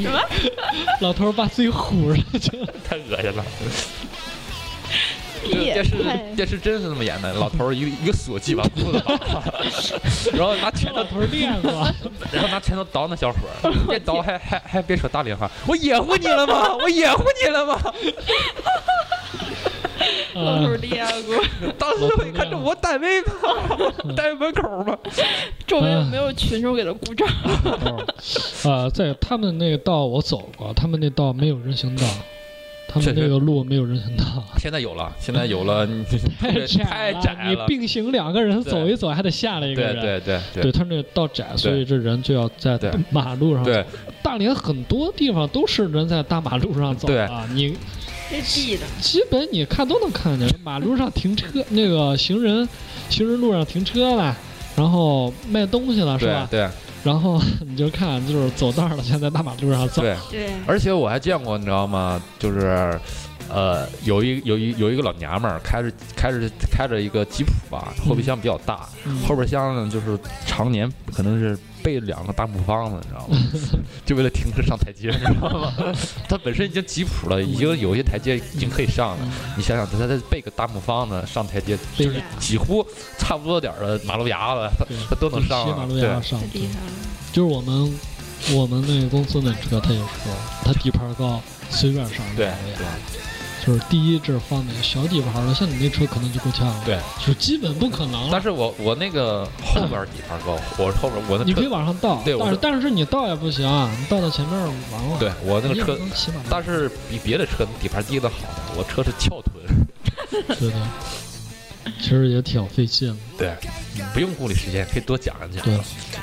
[0.00, 0.20] 什么？
[1.00, 3.44] 老头儿把自己唬上去了， 太恶心了。
[5.52, 5.90] 电视
[6.36, 9.02] 电视真是那么演的，老头儿一个一个锁技把裤子
[10.36, 11.70] 然后拿拳头老头儿练过，
[12.32, 16.76] 然后拿拳头捣那小伙儿，别捣还还还别说大连话，我掩护你了吗？
[16.76, 17.80] 我掩护你了吗？
[20.34, 21.34] 老头练过，
[21.76, 23.32] 当时我一看，这我单位吗？
[24.16, 24.96] 单位门口吗？
[25.66, 27.26] 周围有没有群众给他鼓掌？
[27.64, 28.04] 哦
[28.64, 32.04] 啊，呃，在他们那个道我走过，他们那道没有人行道，
[32.90, 36.02] 他们那个路没有人行道，现在有了，现在有了， 你
[36.40, 37.50] 太窄太了，窄了。
[37.50, 40.00] 你并行两个人走一走，还得下来一个对人。
[40.00, 40.62] 对对。
[40.62, 42.78] 对，他那个道窄，所以这人就要在
[43.10, 43.70] 马路上走。
[43.70, 43.84] 对。
[44.22, 47.20] 大连很多地方都是人在大马路上走对。
[47.20, 47.76] 啊，你
[48.30, 52.66] 的，基本你看都能看见，马路上停车，那个行人
[53.10, 54.36] 行人路上停车了，
[54.76, 56.48] 然后卖东西了是吧？
[56.50, 56.70] 对对
[57.04, 60.02] 然后你就看，就是走道的全在大马路上走。
[60.02, 62.20] 对，对，而且我还见过，你知道吗？
[62.38, 62.98] 就是，
[63.48, 73.36] 呃，有一有一有一个老娘们儿开着开着开着一个吉普吧，后备箱比较大，嗯后备箱呢就是常年可能是背两个大木方子，你知道吗？
[74.04, 75.72] 就为了停车上台阶，你知道吗？
[76.28, 79.28] 他本身已经吉普了，已经有一些台阶已经可以上了。
[79.56, 82.86] 你想想，他他背个大木方子上台阶，就是几乎
[83.18, 85.86] 差不多点儿的马路牙子，他他都能上骑马啊。
[85.88, 86.92] 对路牙上太，厉害了。
[87.32, 87.98] 就是我们
[88.52, 90.04] 我们那个公司那车，他也是，
[90.64, 92.88] 他底盘高，随便上对马路牙。
[93.64, 96.82] 就是第一这是方便，小底盘的，像你那车可能就够呛了。
[96.84, 98.28] 对，就基本不可能了。
[98.30, 103.66] 但是我我那个后边底盘高，我后边我那你可以，往上倒，对但是但是你倒也不行，
[104.00, 104.58] 你倒到前面
[104.92, 105.18] 完了。
[105.18, 105.98] 对我那个车
[106.48, 108.36] 但是比别的车底盘低的好，
[108.76, 110.86] 我车是翘臀， 对的，
[112.00, 113.16] 其实也挺费劲的。
[113.38, 113.56] 对，
[114.14, 115.64] 不用顾虑时间，可以多讲一讲。
[115.64, 115.76] 对，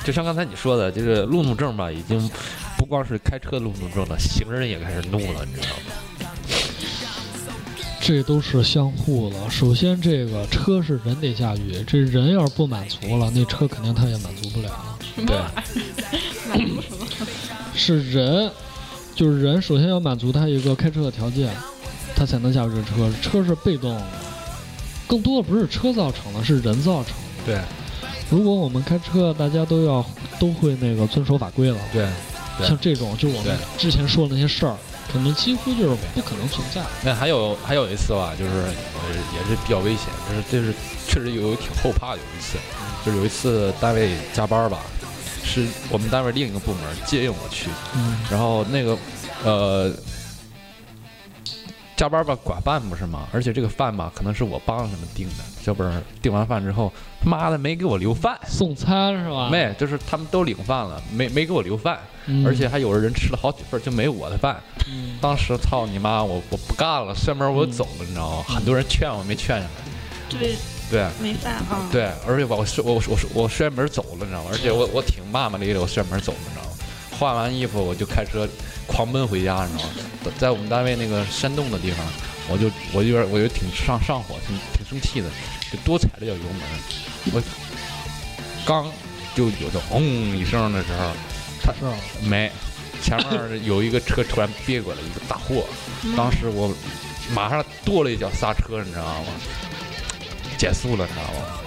[0.06, 2.30] 就像刚才你说的，就是路怒症吧，已经
[2.78, 5.94] 不光是开车路怒症了，行人也开始怒了，你知道吗？
[8.06, 9.50] 这都是相互的。
[9.50, 14.70] 首先，这个车是人得驾驭，这人要是不满足了，那车肯定他也满足不了。
[15.26, 15.36] 对，
[16.48, 17.08] 满足什么？
[17.74, 18.52] 是人，
[19.16, 21.52] 就是人，首先要满足他一个开车的条件，
[22.16, 23.12] 他才能驾驭这车。
[23.24, 24.06] 车是被动的，
[25.08, 27.44] 更多的不是车造成的，是人造成的。
[27.48, 27.60] 对，
[28.30, 30.06] 如果我们开车，大家都要
[30.40, 32.08] 都会那个遵守法规了，对，
[32.60, 34.78] 对像这种就我们之前说的那些事儿，
[35.12, 36.82] 可能几乎就是不可能存在。
[37.04, 40.74] 那还有还有一次吧，就是呃也是比较危险，就是这是
[41.08, 42.58] 确实有挺后怕的有一次，
[43.06, 44.80] 就是有一次单位加班吧，
[45.44, 48.18] 是我们单位另一个部门借用我去，嗯。
[48.30, 48.98] 然后那个
[49.44, 49.92] 呃
[51.96, 53.28] 加班吧管饭不是吗？
[53.32, 56.92] 而且这个饭吧可能是我帮他们订的，要不然订完饭之后
[57.22, 59.50] 他妈的没给我留饭，送餐是吧？
[59.50, 64.62] 没就是他们都领饭了，没没给我留饭，嗯，而且还有人吃了好几份就没我的饭。
[64.88, 68.44] 嗯当时操你妈，我我不干了，摔门我走了，你知道吗？
[68.48, 69.70] 很多人劝我没劝下来。
[70.30, 70.56] 对，
[70.92, 74.50] 对没饭啊。，对，而且把我摔我我我我摔门走了，你知道吗？
[74.52, 76.65] 而且我我挺骂骂咧咧，我摔门走了，你知道吗？
[77.18, 78.48] 换完衣服我就开车
[78.86, 80.32] 狂奔回家，你知道吗？
[80.38, 82.06] 在我们单位那个山洞的地方，
[82.50, 85.30] 我就我有点我就挺上上火，挺挺生气的，
[85.72, 87.34] 就多踩了脚油门。
[87.34, 87.42] 我
[88.66, 88.92] 刚
[89.36, 90.04] 就有的轰
[90.38, 91.94] 一声的时候，是啊
[92.24, 92.52] 没，
[93.02, 95.66] 前面有一个车突然别过来一个大货，
[96.16, 96.74] 当时我
[97.34, 99.28] 马上跺了一脚刹车，你知道吗？
[100.58, 101.60] 减速了，你知道吗？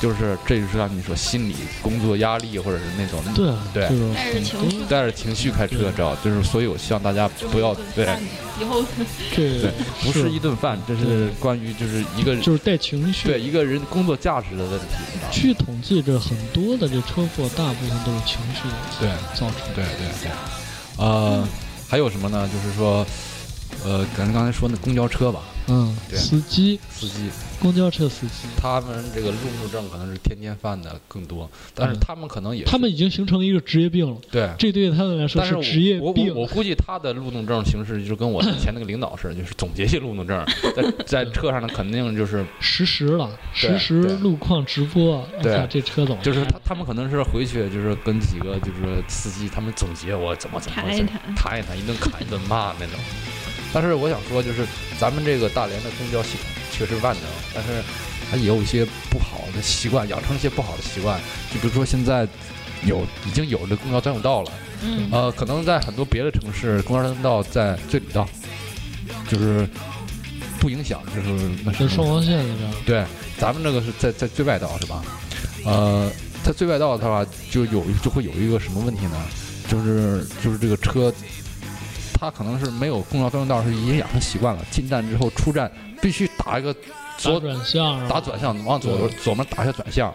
[0.00, 6.16] 就是这就是让你说心理工作压力或者是那种对对就是带着很情绪带着情绪开车，知道？
[6.24, 8.08] 就是所以我希望大家不要对
[8.60, 8.82] 以后
[9.36, 9.70] 对对，
[10.02, 13.28] 不是一顿饭，这是关于就是一个就是带情绪。
[13.28, 15.28] 对一个人工作价值的问题，你知道吗？
[15.32, 18.62] 据统计，这很多的这车祸大部分都是情绪
[18.98, 19.74] 对造成的。
[19.74, 20.30] 对对对，
[20.96, 21.46] 呃，
[21.88, 22.48] 还有什么呢？
[22.52, 23.06] 就是说，
[23.84, 27.30] 呃，咱刚才说那公交车吧，嗯，对司机，司机。
[27.60, 31.98] 公交车司机，他们这个路怒症可能是天天犯的更多，但是嗯。
[32.00, 32.70] 他们可能也是。
[32.70, 34.48] 他们已经形成一个职业病了，对。
[34.58, 36.34] 这对他们来说但是职业我病。
[36.34, 40.42] 我我估计他的路怒症形式就跟我以前那个领导似的，就是总结性路怒症，
[40.74, 51.20] 在在车上呢肯定就是实时了，实时路况直播，对看这车怎么就是他他们可能是回去就是跟几个就是司机他们总结我怎么怎么谈一谈。
[51.36, 52.94] 谈一谈，一顿砍一顿骂那种。
[53.72, 54.66] 但是我想说，就是
[54.98, 57.82] 咱们这个大连的公交系统确实万能，但是
[58.30, 61.20] 它也有一些不好的习惯，养成一些不好的习惯。
[61.52, 62.26] 就比如说现在
[62.84, 64.52] 有已经有了公交专用道了，
[64.82, 68.28] 嗯，呃，可能在很多别的城市，公交专用道在最里道，
[69.28, 69.68] 就是
[70.58, 71.28] 不影响，就是
[71.64, 71.88] 那什么。
[71.88, 73.04] 在双黄线那边，对，
[73.38, 75.04] 咱们这个是在在最外道是吧？
[75.64, 76.10] 呃，
[76.42, 79.16] 在最外道的话，就有就会有一个什么问题呢？
[79.68, 81.12] 就是就是这个车，
[82.20, 86.76] 它可能是没有公交专用道，是已经养成习惯了，进站之后出站必须打一个
[87.16, 90.14] 左转向打转向，往左左面打一下转向。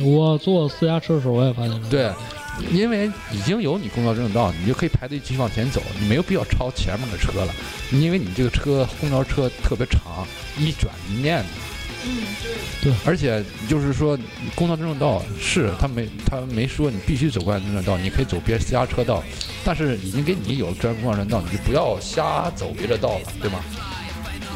[0.00, 1.88] 我坐私家车的时候，我也发现这个。
[1.90, 2.10] 对，
[2.72, 7.52] 因为已经有你公交专用道，你就可以排队继续往前走，你没有必要超前面的车了，
[7.92, 10.26] 因为你这个车公交车特别长，
[10.58, 11.50] 一转一面的，
[12.06, 14.18] 嗯，而且就是说，
[14.54, 19.22] 公交专用道是他没他没说你必须走公交专用道，你可以走别私家车道，
[19.64, 23.58] 但是已经给你有了专公交专用道，你就不要瞎走别的道了，对吗？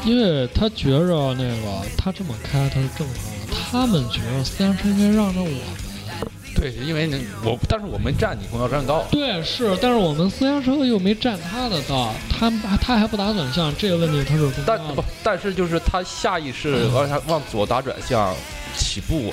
[0.04, 5.50] 因为他觉着那个他这么开他是正常的，他们觉得私家车应该让着我。
[6.60, 12.50] 对，因为你我，但是我没占你公交专用道，对，是，但是我们私家车又没占他的道，他
[12.80, 18.34] 他还不打转向，这个问题他是但不，但是就是他下意识往下往左打转向
[18.76, 19.32] 起步，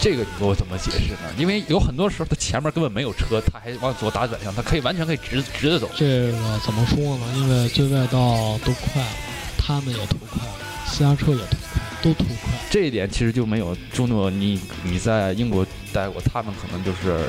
[0.00, 1.32] 这个你给我怎么解释呢？
[1.38, 5.88] 因为有很多时候他前面根本没有车，他还往左打转向，他可以完全可以直直着走。
[5.96, 7.24] 这个怎么说呢？
[7.36, 9.08] 因为最外道都快了，
[9.56, 10.52] 他们也图快了，
[10.86, 11.65] 私家车也图快，
[12.06, 12.52] 都图快。
[12.70, 17.26] 这一点其实就没有朱诺，你你在英国待过，他们可能就是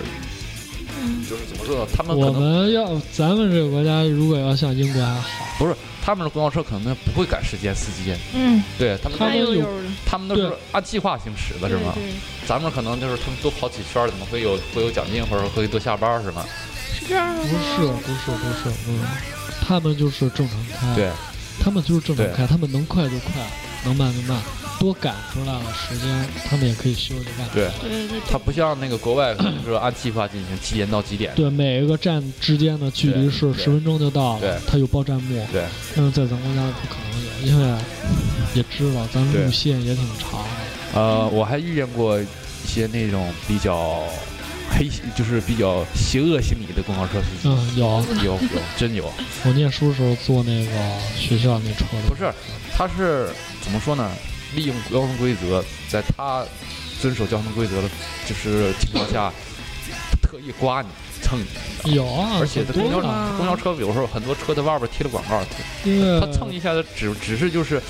[1.01, 1.87] 嗯，就是怎么说呢？
[1.95, 9.67] 他们可我能们要咱们这个国家如果要像英国还好，不是他们的公交车可能不会赶时间司机，嗯，对他们他们有
[10.05, 11.93] 他们都是按计划行驶的是吗？
[12.45, 16.45] 咱们可能就是他们多跑几圈儿，怎么会有会有奖金或者会多下班是吗？
[16.93, 17.61] 是这样吗不吗？
[17.75, 18.99] 是不是不是，嗯，
[19.61, 21.11] 他们就是正常开，对，
[21.59, 23.33] 他们就是正常开，他们能快就快，
[23.85, 24.41] 能慢就慢，
[24.79, 27.47] 多赶出来了时间，他们也可以休息干。
[27.53, 31.33] 对，对对对，他不像那个国外，可能是按计划进行，几点到几点。
[31.35, 35.63] 对，每一个站之间的距离是十分钟就到对了，它有报站幕，对
[35.95, 37.77] 但是在咱国家不可能有，因为
[38.53, 40.99] 也知道咱路线也挺长的。
[40.99, 42.25] 呃，我还遇见过一
[42.65, 44.03] 些那种比较
[44.69, 48.39] 黑，就是比较邪恶心理的公交车司机，嗯，有，有有
[48.77, 49.11] 真有。
[49.43, 50.71] 我念书时候坐那个
[51.17, 52.31] 学校那车的，不是，
[52.71, 53.29] 他是
[53.61, 54.09] 怎么说呢？
[54.55, 56.45] 利用交通规则，在他
[57.01, 57.89] 遵守交通规则的，
[58.27, 59.31] 就是情况下，
[60.21, 60.87] 特意刮你、
[61.21, 61.39] 蹭
[61.85, 62.99] 你，有啊，而且公交
[63.37, 65.43] 公交车有时候很多车在外边贴了广告，
[66.19, 67.81] 他蹭一下子只只是就是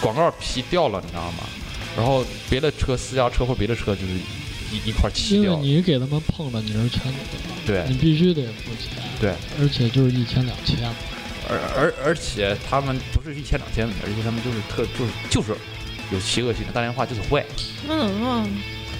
[0.00, 1.44] 广告皮掉了，你知道吗？
[1.96, 4.12] 然后别的车私家车或别的车就是
[4.72, 7.18] 一一块漆因为你给他们碰了，你是全责，
[7.66, 7.84] 对。
[7.88, 10.94] 你必须得付钱，对，而且就是一千两千的，
[11.50, 15.54] 而而而且他们不是一千两千的，而且他们就是特就是就是
[16.12, 17.44] 有邪恶心的，打电话就是坏。
[17.86, 18.48] 不能啊，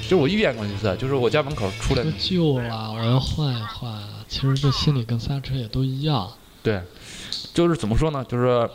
[0.02, 4.02] 就是我遇见过一次，就是我家门口出来车，旧了，我要换一换。
[4.28, 6.30] 其实这心里跟刹车也都一样，
[6.62, 6.80] 对，
[7.52, 8.24] 就是怎么说呢？
[8.28, 8.68] 就是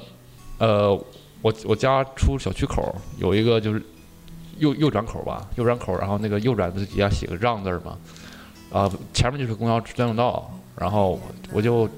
[0.58, 0.92] 呃，
[1.42, 3.82] 我我家出小区口有一个就是
[4.58, 7.98] 右右转口吧，右转口，然后那个右转不是底下写个让字儿吗？
[8.72, 11.22] 啊、前面就是公交专用道，然后我
[11.54, 11.90] 我就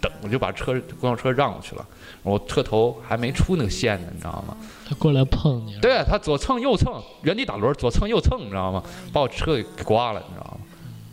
[0.00, 1.86] 等，我就把车公交车让过去了，
[2.22, 4.56] 我车头还没出那个线呢，你知道吗？
[4.88, 6.92] 他过来碰你，对他左蹭右蹭，
[7.22, 8.82] 原地打轮，左蹭右蹭，你知道吗？
[9.12, 10.58] 把我车给给刮了，你知道吗？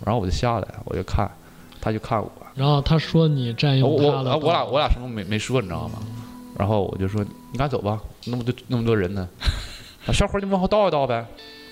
[0.05, 1.29] 然后我就下来，我就看，
[1.81, 5.99] 他就看我，然后他说你占我我用他的道，我俩我俩什么没没说，你知道吗？
[6.57, 9.27] 然后我就说你赶紧走吧，那么多那么多人呢，
[10.07, 11.25] 啊，小伙你往后倒一倒呗，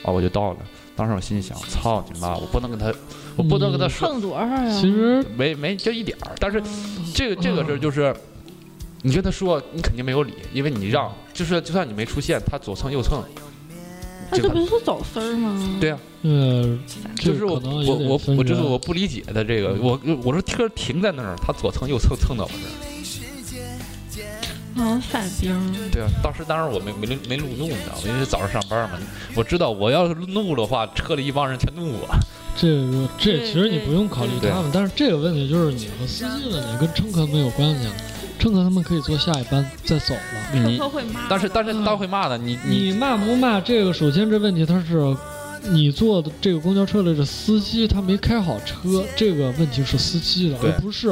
[0.04, 0.58] 啊，我就倒了。
[0.96, 2.94] 当时我心里想，操你妈，我不能跟他，
[3.36, 4.72] 我不能跟他说，蹭多少呀？
[4.72, 6.32] 其实没没就一点儿。
[6.40, 6.62] 但是
[7.14, 8.16] 这个这个事儿就是，
[9.02, 13.22] 你跟他说，你肯定没有理，因为你让，就是就算你没出现，他左蹭右蹭，
[14.32, 15.78] 他这这个不是走丝儿吗？
[15.82, 16.80] 对呀、呃，
[17.16, 22.95] 这就是我我我我这是我不理解的这个，我我说车停在那儿，他左蹭右蹭蹭到我这儿。
[24.78, 28.02] 嗯，反兵，对啊，当时当时我没没没路怒，你知道吗？
[28.06, 28.98] 因为是早上上班嘛，
[29.34, 32.08] 我知道我要是怒的话，车里一帮人全怒我。
[32.58, 37.88] 这个这其实你不用考虑他们，但是这个问题就是你和司机问题，跟乘客没有关系。
[38.38, 40.22] 乘客他们可以坐下一班再走了。
[40.54, 43.94] 你乘客会骂，但是但是他会骂的，你你骂不骂这个？
[43.94, 45.16] 首先这问题他是
[45.70, 51.10] 你坐的这个公交车里的司机他没开好车，这个问题是司机的，而不是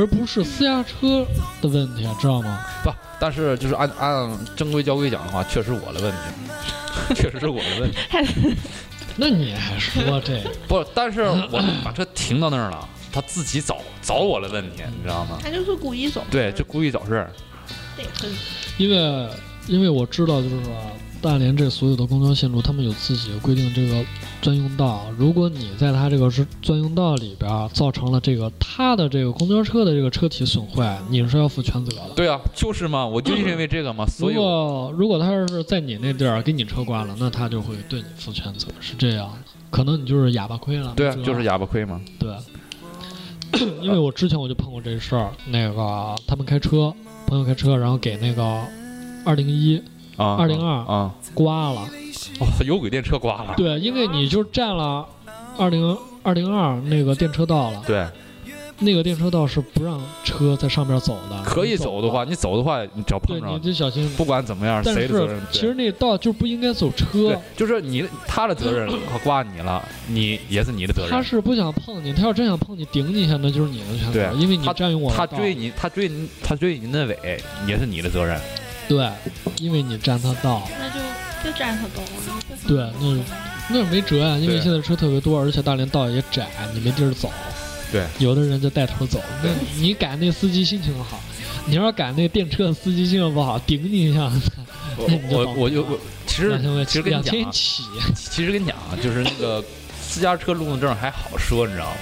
[0.00, 1.26] 而不是私家车
[1.60, 2.64] 的问题，知道吗？
[2.82, 2.90] 不，
[3.20, 6.18] 但是就是按按正规交规讲的话，确实我的问题，
[7.14, 7.98] 确实是我的问题。
[9.16, 10.50] 那你还说这个？
[10.66, 15.38] 不，但是我把车停到那儿了，他自己找找我的问题，你知道吗？
[15.42, 17.30] 他就是故意走，对，就故意找事儿。
[17.94, 18.30] 得分。
[18.78, 19.28] 因为
[19.66, 20.72] 因为我知道，就是说
[21.22, 24.04] 大连这所有的公交线路，他们有自己规定这个
[24.40, 25.04] 专用道。
[25.18, 32.10] 如果你在它这个是专用道里边儿造成了这个它的这个公交车的这个车体损坏，你是要负全责的。
[32.16, 39.38] 对啊，就是嘛，我就因为这个嘛， 所如以如果如果他要是在你那地儿给你车刮了，那他就会对你负全责，是这样的。
[39.70, 40.92] 可能你就是哑巴亏了。
[40.96, 42.00] 对啊，就是哑巴亏嘛。
[42.18, 42.34] 对。
[43.82, 46.94] 因为我之前我就碰过这事儿，那个他们开车，
[47.26, 48.62] 朋友开车，然后给那个
[49.24, 49.82] 二零一
[50.20, 51.80] 啊，202啊，刮了。
[52.38, 53.54] 哦，有轨电车刮了。
[53.56, 55.06] 对，因为你就占了
[55.56, 58.06] 二零二零二那个电车道了，对，
[58.80, 64.06] 那个电车道是不让车在上面走的，可以走的话，，你走的话，你只要碰上，你着，得小心。
[64.16, 65.46] 不管怎么样，但谁的责任是？
[65.50, 68.90] 其实那道就不应该走车对，，就是你他的责任
[69.24, 71.10] 挂你了，你也是你的责任。
[71.10, 78.38] 他是不想碰你，他要真想碰你顶你一下，那就是你的全对责，因为你他占用我道他追你，他追你，他追你那尾，也是你的责任。
[78.90, 79.08] 对，
[79.58, 80.98] 因为你占他道，那就
[81.44, 82.10] 就占他道了。
[82.66, 87.30] 对，那那没辙呀，因为现在车特别多，而且大连道也窄，你没地儿走。
[87.92, 91.20] 对，有的人就带头走，那你赶那司机心情好，
[91.66, 94.28] 你要是赶那电车司机心情不好，顶你一下，
[94.96, 97.84] 我那 你就我我就我其实两千块其实跟你讲起，
[98.16, 99.64] 其实跟你讲啊，就是那个
[100.02, 101.96] 私家车路怒症还好说，你知道吗？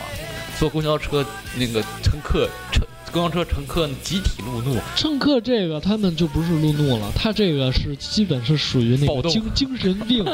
[0.58, 1.22] 坐公交车
[1.54, 10.24] 那个乘客乘公交车乘客集体路怒，乘客这个他们就不是路怒了，他这个是基本是属于那个精精神病、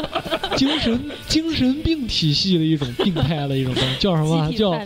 [0.57, 4.79] 精神精神病体系的一种病态的一种东西，叫什么叫，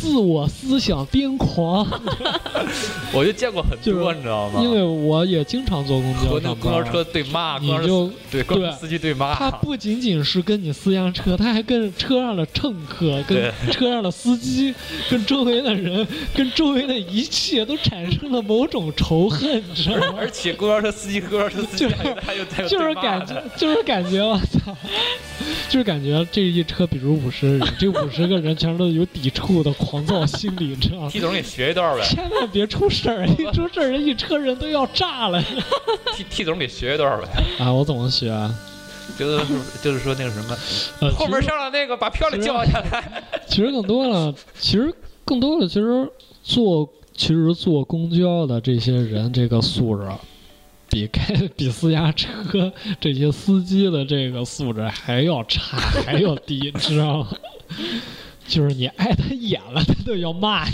[0.00, 1.86] 自我思想癫狂。
[3.12, 4.60] 我就见过很多，你知道吗？
[4.62, 14.74] 因为我也经常坐公交和那公交车对骂，你就对公交司机对骂，他不仅仅是跟你私家车，他还跟车上的乘客、跟车上的司机、
[15.10, 20.18] 跟周围的人、跟周围的一切都产生了某种仇恨，你知道吗？
[20.18, 22.04] 而且公交车司机和公交车司机就是还
[22.34, 24.76] 有还有就是对骂的感觉，就是感觉，我操，
[25.68, 31.08] 就是感觉这一车，比如五十人，这五十个人全都有抵触的狂躁心理，你知道吗？
[31.10, 35.42] 替总给学一段呗，千万别出事儿，一出事儿，人一车人都要炸了
[36.14, 37.28] 替替总给学一段呗，
[37.64, 37.72] 啊！
[37.72, 38.54] 我怎么学啊？
[39.18, 39.44] 就是
[39.82, 40.56] 就是说那个什么，
[41.00, 44.92] 呃，后门上了那个把票给叫下来，其实更多了，其实
[45.24, 46.08] 更多的，其实
[46.42, 50.06] 坐其实坐公交的这些人，这个素质
[50.88, 57.28] 比开 比私家车这些司机的这个素质还要差，还要低，知道吗？
[58.46, 60.72] 就是你碍他眼了，他都要骂你。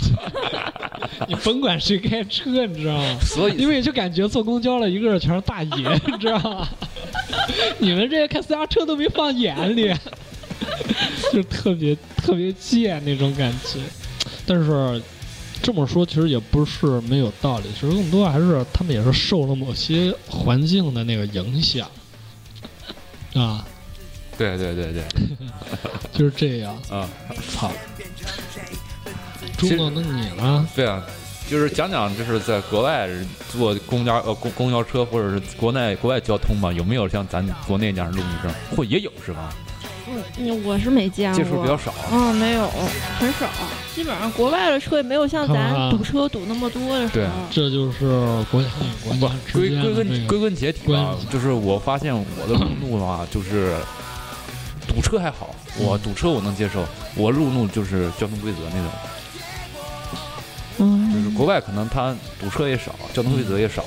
[1.27, 3.17] 你甭管谁开车，你知道吗？
[3.21, 6.67] 所以因为就感觉坐公交了，一个个全是大爷，你知道吗？
[7.79, 9.91] 你们这些开私家车都没放眼里，
[11.31, 13.79] 就是特别特别贱那种感觉。
[14.45, 15.01] 但是
[15.63, 21.89] 这么说，其实也不是没有道理，其实更多还是他们也是受了某些环境的那个影响
[23.33, 23.65] 啊，
[24.37, 25.03] 对对对对，
[26.11, 26.75] 就是这样。
[26.89, 27.09] 啊，
[27.49, 27.71] 操，
[29.57, 30.67] 朱总，那你呢？
[30.75, 31.01] 对啊。
[31.49, 33.09] 就是讲讲，就是在国外
[33.51, 38.51] 坐公交呃公公交车或者是国内国外交通嘛，有没有像咱国内那样路怒症？
[38.75, 39.53] 或也有是吧？
[40.37, 41.93] 嗯，我是没见过，接触比较少。
[42.11, 42.69] 嗯，没有，
[43.19, 43.47] 很少。
[43.95, 47.33] 基本上国外的车也没有像咱堵车堵那么多的时对候。
[47.51, 47.99] 这就是
[48.51, 53.75] 国家与国不归归根归个根结底关吧系，就是我发现我的路怒的话，就是
[54.87, 56.83] 堵车还好，我堵车我能接受，
[57.15, 58.91] 我路怒就是交通规则那种。
[60.79, 63.85] 嗯就是嗯，国外可能他堵车也少，交通规则也少？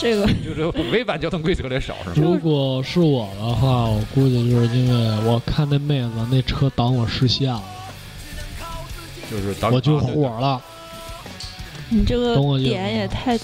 [0.00, 2.14] 这个 就是违反交通规则的少，是吗？
[2.16, 7.62] 如果是我的话，我估计就是因为我看那妹子那车挡我视线了，
[9.30, 10.60] 就是挡我就火了。
[11.90, 13.36] 你这个点也太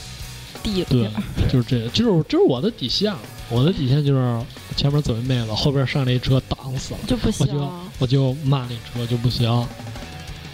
[0.62, 1.22] 低了对点儿。
[1.50, 3.12] 就是这，就是就是我的底线，
[3.50, 4.40] 我的底线就是
[4.76, 9.46] 前面走一妹子，后边上来一车挡死了，就不行我就我就骂那车就不行。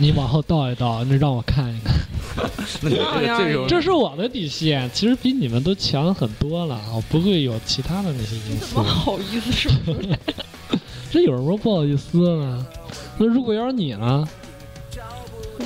[0.02, 1.94] 你往后倒一倒，那让我看一看，
[2.82, 8.82] 那你这个这种这是我的底线，其实比你们都强很多了，我不会有其他的那些因素怎么。
[8.82, 10.18] 好意思说出来？
[11.08, 12.66] 这有什么不好意思呢？
[13.16, 14.28] 那如果要是你呢？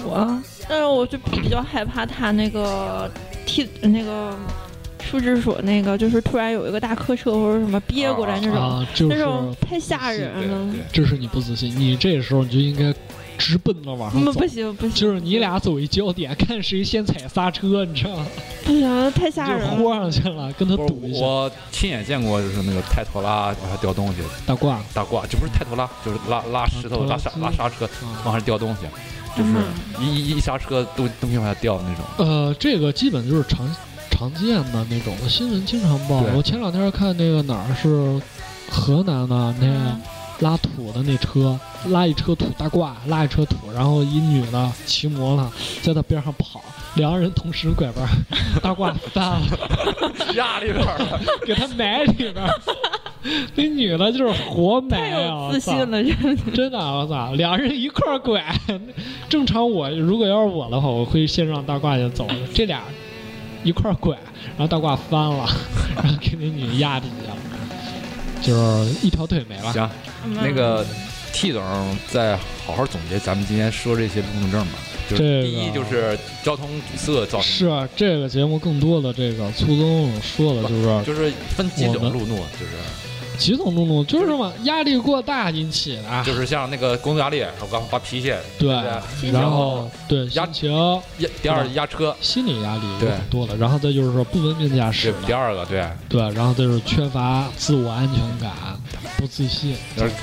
[0.05, 3.11] 我，但是我就比较害怕他那个
[3.47, 4.37] 替那个
[5.03, 10.73] 数支所那个，就是突然有一个大客车或者什么憋过来那种，啊，就是那种太吓人了。
[10.75, 12.93] 对这是你不自信，你这时候你就应该
[13.37, 14.47] 直奔着往上走那不。
[14.47, 18.27] 行不行，就是你俩走一焦点，看谁先踩刹车，你知道吗？
[18.65, 19.77] 不行，太吓人了。
[19.77, 21.21] 豁上去了，跟他赌一下。
[21.21, 28.87] 我亲眼见过，就是那个泰托拉往下掉东西，大挂大挂，这不是泰托拉，就是拉拉石头、啊拉刹拉刹车啊，往上掉东西，
[29.37, 32.05] 就是嗯一一一刹车东东西往下掉的那种。
[32.27, 33.69] 呃，这个基本就是常
[34.11, 36.23] 常见的那种新闻，经常报。
[36.35, 38.21] 我前两天看那个哪儿是
[38.71, 40.01] 河南的那嗯
[40.41, 41.59] 拉土的那车，
[41.91, 46.63] 拉一车土大褂，拉一车土，然后一女的骑摩托在他边上跑，
[46.95, 48.09] 两个人同时拐弯，
[48.63, 49.41] 大褂翻了，
[50.35, 52.51] 压里边儿了，给他埋里边儿。
[53.57, 56.05] 那女的就是活埋了，真的。
[56.55, 58.45] 真的，我操，两人一块儿拐。
[59.29, 62.35] 正常我如果要是我的话，我会先让大褂先走的。
[62.55, 62.83] 这俩
[63.65, 64.17] 一块儿拐，
[64.57, 65.45] 然后大褂翻了，
[65.97, 67.41] 然后给那女压底下了，
[68.41, 69.73] 就是一条腿没了。
[69.73, 69.91] 行，
[70.25, 70.87] 嗯那个
[71.37, 71.63] T 总
[72.09, 72.35] 再
[72.65, 74.79] 好好总结咱们今天说这些路怒症吧。
[75.09, 82.73] 就是第一就是交通堵塞造成是啊这个节目更多的这个粗宗说的就是就是分几种路怒，就是
[83.37, 88.69] 几种路怒，就是什么压力过大引起的，就是像那个工作压力，我刚发脾气，对
[89.31, 90.73] 然后对压心情、
[91.19, 98.53] 压第二压车，心理压力有对很多了，然后再就是说不文明驾驶，第，二个对，对，然后再就是缺乏自我安全感、
[99.19, 99.77] 不自信，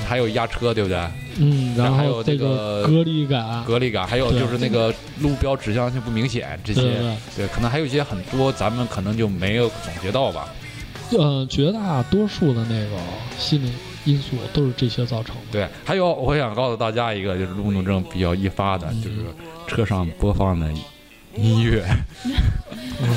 [0.06, 0.98] 还有压车，对不对？
[1.36, 6.82] 嗯，然然后还有这这个隔离感，隔离感，还有就是那个路标指向性不明显，这些。
[7.36, 10.48] 对，可能还有一些很多咱们可能就没有总结到吧。
[11.10, 12.96] 呃，绝大多数的那个
[13.38, 13.70] 心理
[14.04, 15.52] 因素都是这些造成的。
[15.52, 19.16] 对，还有我想告诉大家一个，就是路怒症比较易发的，嗯就是
[19.66, 20.70] 车上播放的
[21.36, 21.84] 音乐，
[22.24, 23.08] 嗯，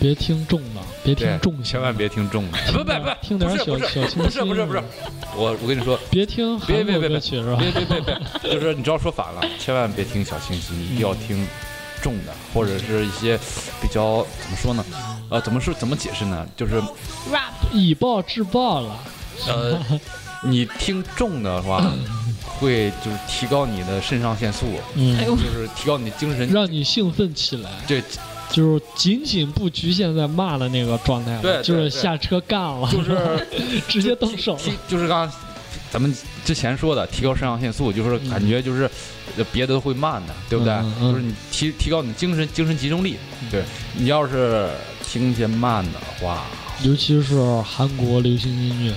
[0.00, 4.22] 别听重的，别听重，的，千万别听重的， 不不不，听点小不是不是小清新。
[4.22, 4.82] 不是不是不是，
[5.36, 7.18] 我我跟你说，别听别别别别？
[7.20, 11.46] 别别别别，就是你知道说反了，千万别听小清新，一定要听
[12.04, 13.38] 重的，或者是一些
[13.80, 14.84] 比较怎么说呢？
[15.30, 16.46] 呃，怎么说怎么解释呢？
[16.54, 16.74] 就是
[17.32, 18.96] rap 以暴制暴了，
[19.48, 19.80] 呃，
[20.44, 21.82] 你听重的话，
[22.60, 26.46] 会就是提高你的肾上腺素，嗯就是提高你的精神。
[26.52, 28.02] 让你兴奋起来，对，
[28.50, 33.46] 就是仅仅不局限在骂的那个状态了，对对就是下车干了，就是
[33.88, 34.60] 直接动手了。
[34.86, 35.36] 就是刚刚
[35.94, 36.12] 咱们
[36.44, 38.90] 之前说的，提高肾上腺素，就是感觉就是
[39.36, 40.74] 呃别的会慢的，对不对？
[41.00, 43.16] 就是你提提高你精神精神集中力。
[43.42, 43.62] 嗯对
[43.96, 44.68] 你要是
[45.04, 46.46] 听些慢的话，
[46.82, 48.92] 尤其是韩国流行音乐，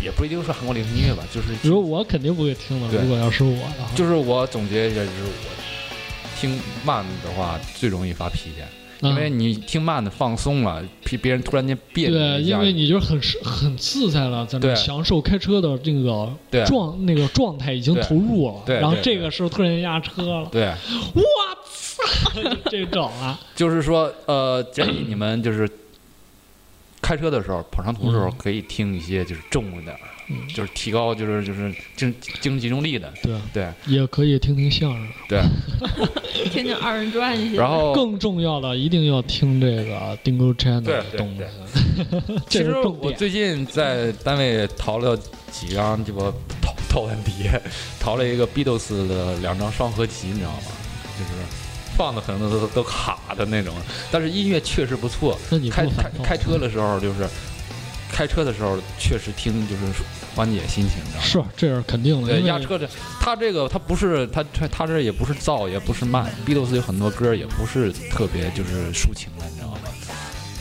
[0.00, 8.62] 也不一定是韩国流行音乐吧，就是如果我肯定不会听的，对如果要是我的话，就是我总结一下，就是我听慢的话最容易发脾气。
[9.00, 16.64] 因为嗯你听慢的放松了，别别人突然间别扭对，因为你就是很是很自在了，在那享受开车的这个对。
[16.64, 19.14] 状那个状态已经投入了，然后对对对。
[19.14, 20.72] 这个时候突然间压车了，对，
[21.14, 21.22] 我
[21.72, 25.68] 操，这种啊， 就是说呃，建议你们就是
[27.02, 28.32] 开车的时候，跑长途的时候嗯。
[28.38, 35.08] 可以听一些就是重一点儿，嗯就是提高就是就是精精神集中力的，对，对也可以听听相声。
[35.28, 35.40] 对。
[36.50, 37.56] 听听二人转一些。
[37.56, 40.94] 然后更重要的，一定要听这个 Dingo Channel 对
[41.38, 41.48] 的
[42.48, 43.12] 其实我。
[43.12, 45.16] 最近在单位淘了
[45.50, 47.60] 几张这个淘淘完碟，
[48.00, 50.62] 淘了一个 Beatles 的两张双合集，你知道吗？
[51.18, 51.30] 就是
[51.96, 53.74] 放的可能都都都卡的那种，
[54.10, 55.38] 但是音乐确实不错。
[55.50, 57.26] 那你开开开车的时候就是
[58.12, 59.82] 开车的时候确实听就是
[60.34, 61.48] 缓解心情，你知道吗？
[61.54, 62.88] 是这是肯定的，对，压车的，
[63.20, 69.78] 他这个他不是他他他这也不是燥，也不是慢，Beatles 有很多歌也不是特别就是抒情的，你知道吗？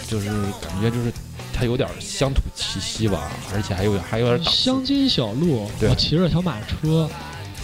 [0.07, 0.27] 就是
[0.61, 1.11] 感觉就是
[1.53, 7.09] 它有点乡土气息吧，而且还有还有点乡间小路，我骑着小马车，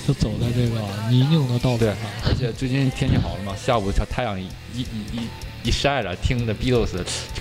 [0.08, 1.98] 就走在这个泥泞的道路对上。
[2.26, 6.90] 而且最近天气好了嘛，下午小太阳一一一一一晒着，听着 Beatles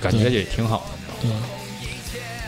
[0.01, 1.47] 感觉也挺好的，你知道吗？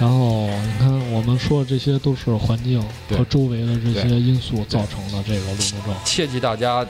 [0.03, 0.09] 对。
[0.09, 5.95] 然后你看，我们说的这些都是环境和周围的这些因素造成的这个路怒症。
[6.05, 6.85] 切记大家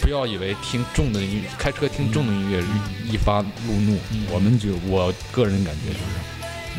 [0.00, 2.62] 不要以为听重的音乐，开车听重的音乐
[3.10, 3.96] 易发路怒。
[4.12, 6.02] 嗯我们就我个人感觉就是，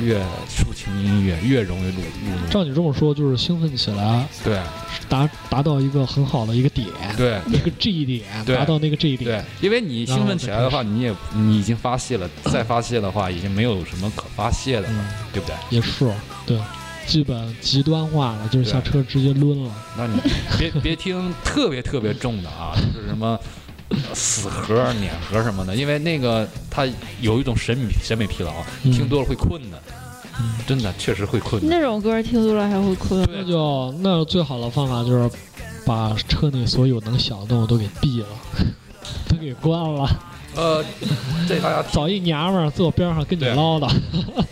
[0.02, 2.48] 越抒情音乐越容易路路怒。
[2.50, 4.60] 照你这么说，就是兴奋起来，对
[5.08, 6.88] 达达到一个很好的一个点，
[7.18, 9.30] 对一个 G 点，对达到那个 G 点。
[9.30, 15.56] 对，因为你兴奋起来的话，你也你已经发泄了，再发泄的话，已经没有什么可发泄的了，嗯，对不对？
[15.70, 16.12] 也是，
[16.46, 16.60] 对，
[17.06, 19.72] 基本极端化了，就是下车直接抡了。
[19.98, 20.20] 那你
[20.58, 23.40] 别别听特别特别重的啊，就是什么呃
[24.14, 26.88] 死核、碾核什么的，因为那个它
[27.22, 29.82] 有一种审美审美疲劳，嗯听多了会困的，
[30.40, 31.68] 嗯真的确实会困的。
[31.68, 33.28] 那种歌听多了还会困。
[33.32, 35.30] 那就那最好的方法就是
[35.86, 38.28] 把车内所有能响的动物都给闭了，
[39.28, 40.08] 都给关了。
[40.56, 40.84] 呃，
[41.48, 43.90] 这大家 找一娘们儿坐边上跟你唠叨，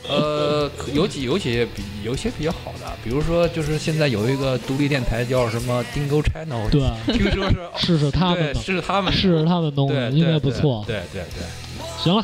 [0.07, 6.81] 呃，有几有几比有些比较好的，比如说就是现在有一个独立电台叫什么 Dingo Channel，对，
[7.17, 10.83] 听说是试试他们对的，是他们试试他们东对西，应该不错。
[10.87, 12.23] 对对对对行了，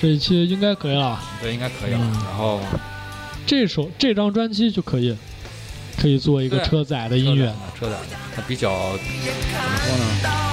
[0.00, 1.18] 这一期应该可以了。
[1.42, 1.98] 对，应该可以了。
[2.00, 2.60] 嗯然后
[3.46, 5.16] 这首这张专辑就可以，
[6.00, 7.52] 可以做一个车载的音乐。
[7.76, 9.22] 车载的，它比较怎么
[9.84, 10.49] 说呢？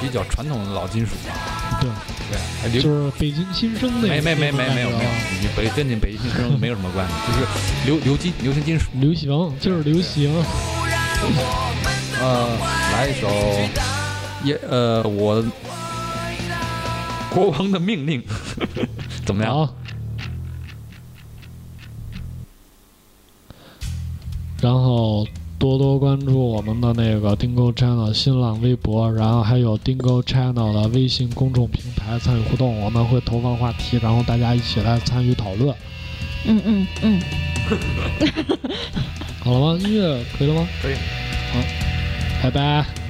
[0.00, 1.78] 比较传统的老金属吧。
[1.80, 1.90] 对，
[2.30, 5.10] 对，还流就是北京新生那没没没没没有没有，
[5.40, 7.46] 你北跟你北京新生没有什么关系，就是
[7.86, 8.86] 流流金流行金属。
[8.94, 10.32] 流行就是流行。
[12.20, 12.48] 呃，
[12.92, 13.28] 来一首
[14.44, 15.44] 也呃我
[17.30, 18.22] 国王的命令，
[19.26, 19.52] 怎么样？
[19.52, 19.74] 好。
[24.62, 25.26] 然后
[25.58, 35.74] 多多关注我们的那个 Dingo Channel 新浪微博，然后还有 Dingo Channel 的微信公众平台参与互动，我们会投放话题，然后大家一起来参与讨论。
[36.44, 37.20] 嗯嗯嗯，
[39.42, 39.78] 好了吗？
[39.82, 40.68] 音乐可以了吗？
[40.82, 40.94] 可以。
[40.94, 41.60] 好，
[42.42, 43.05] 拜拜。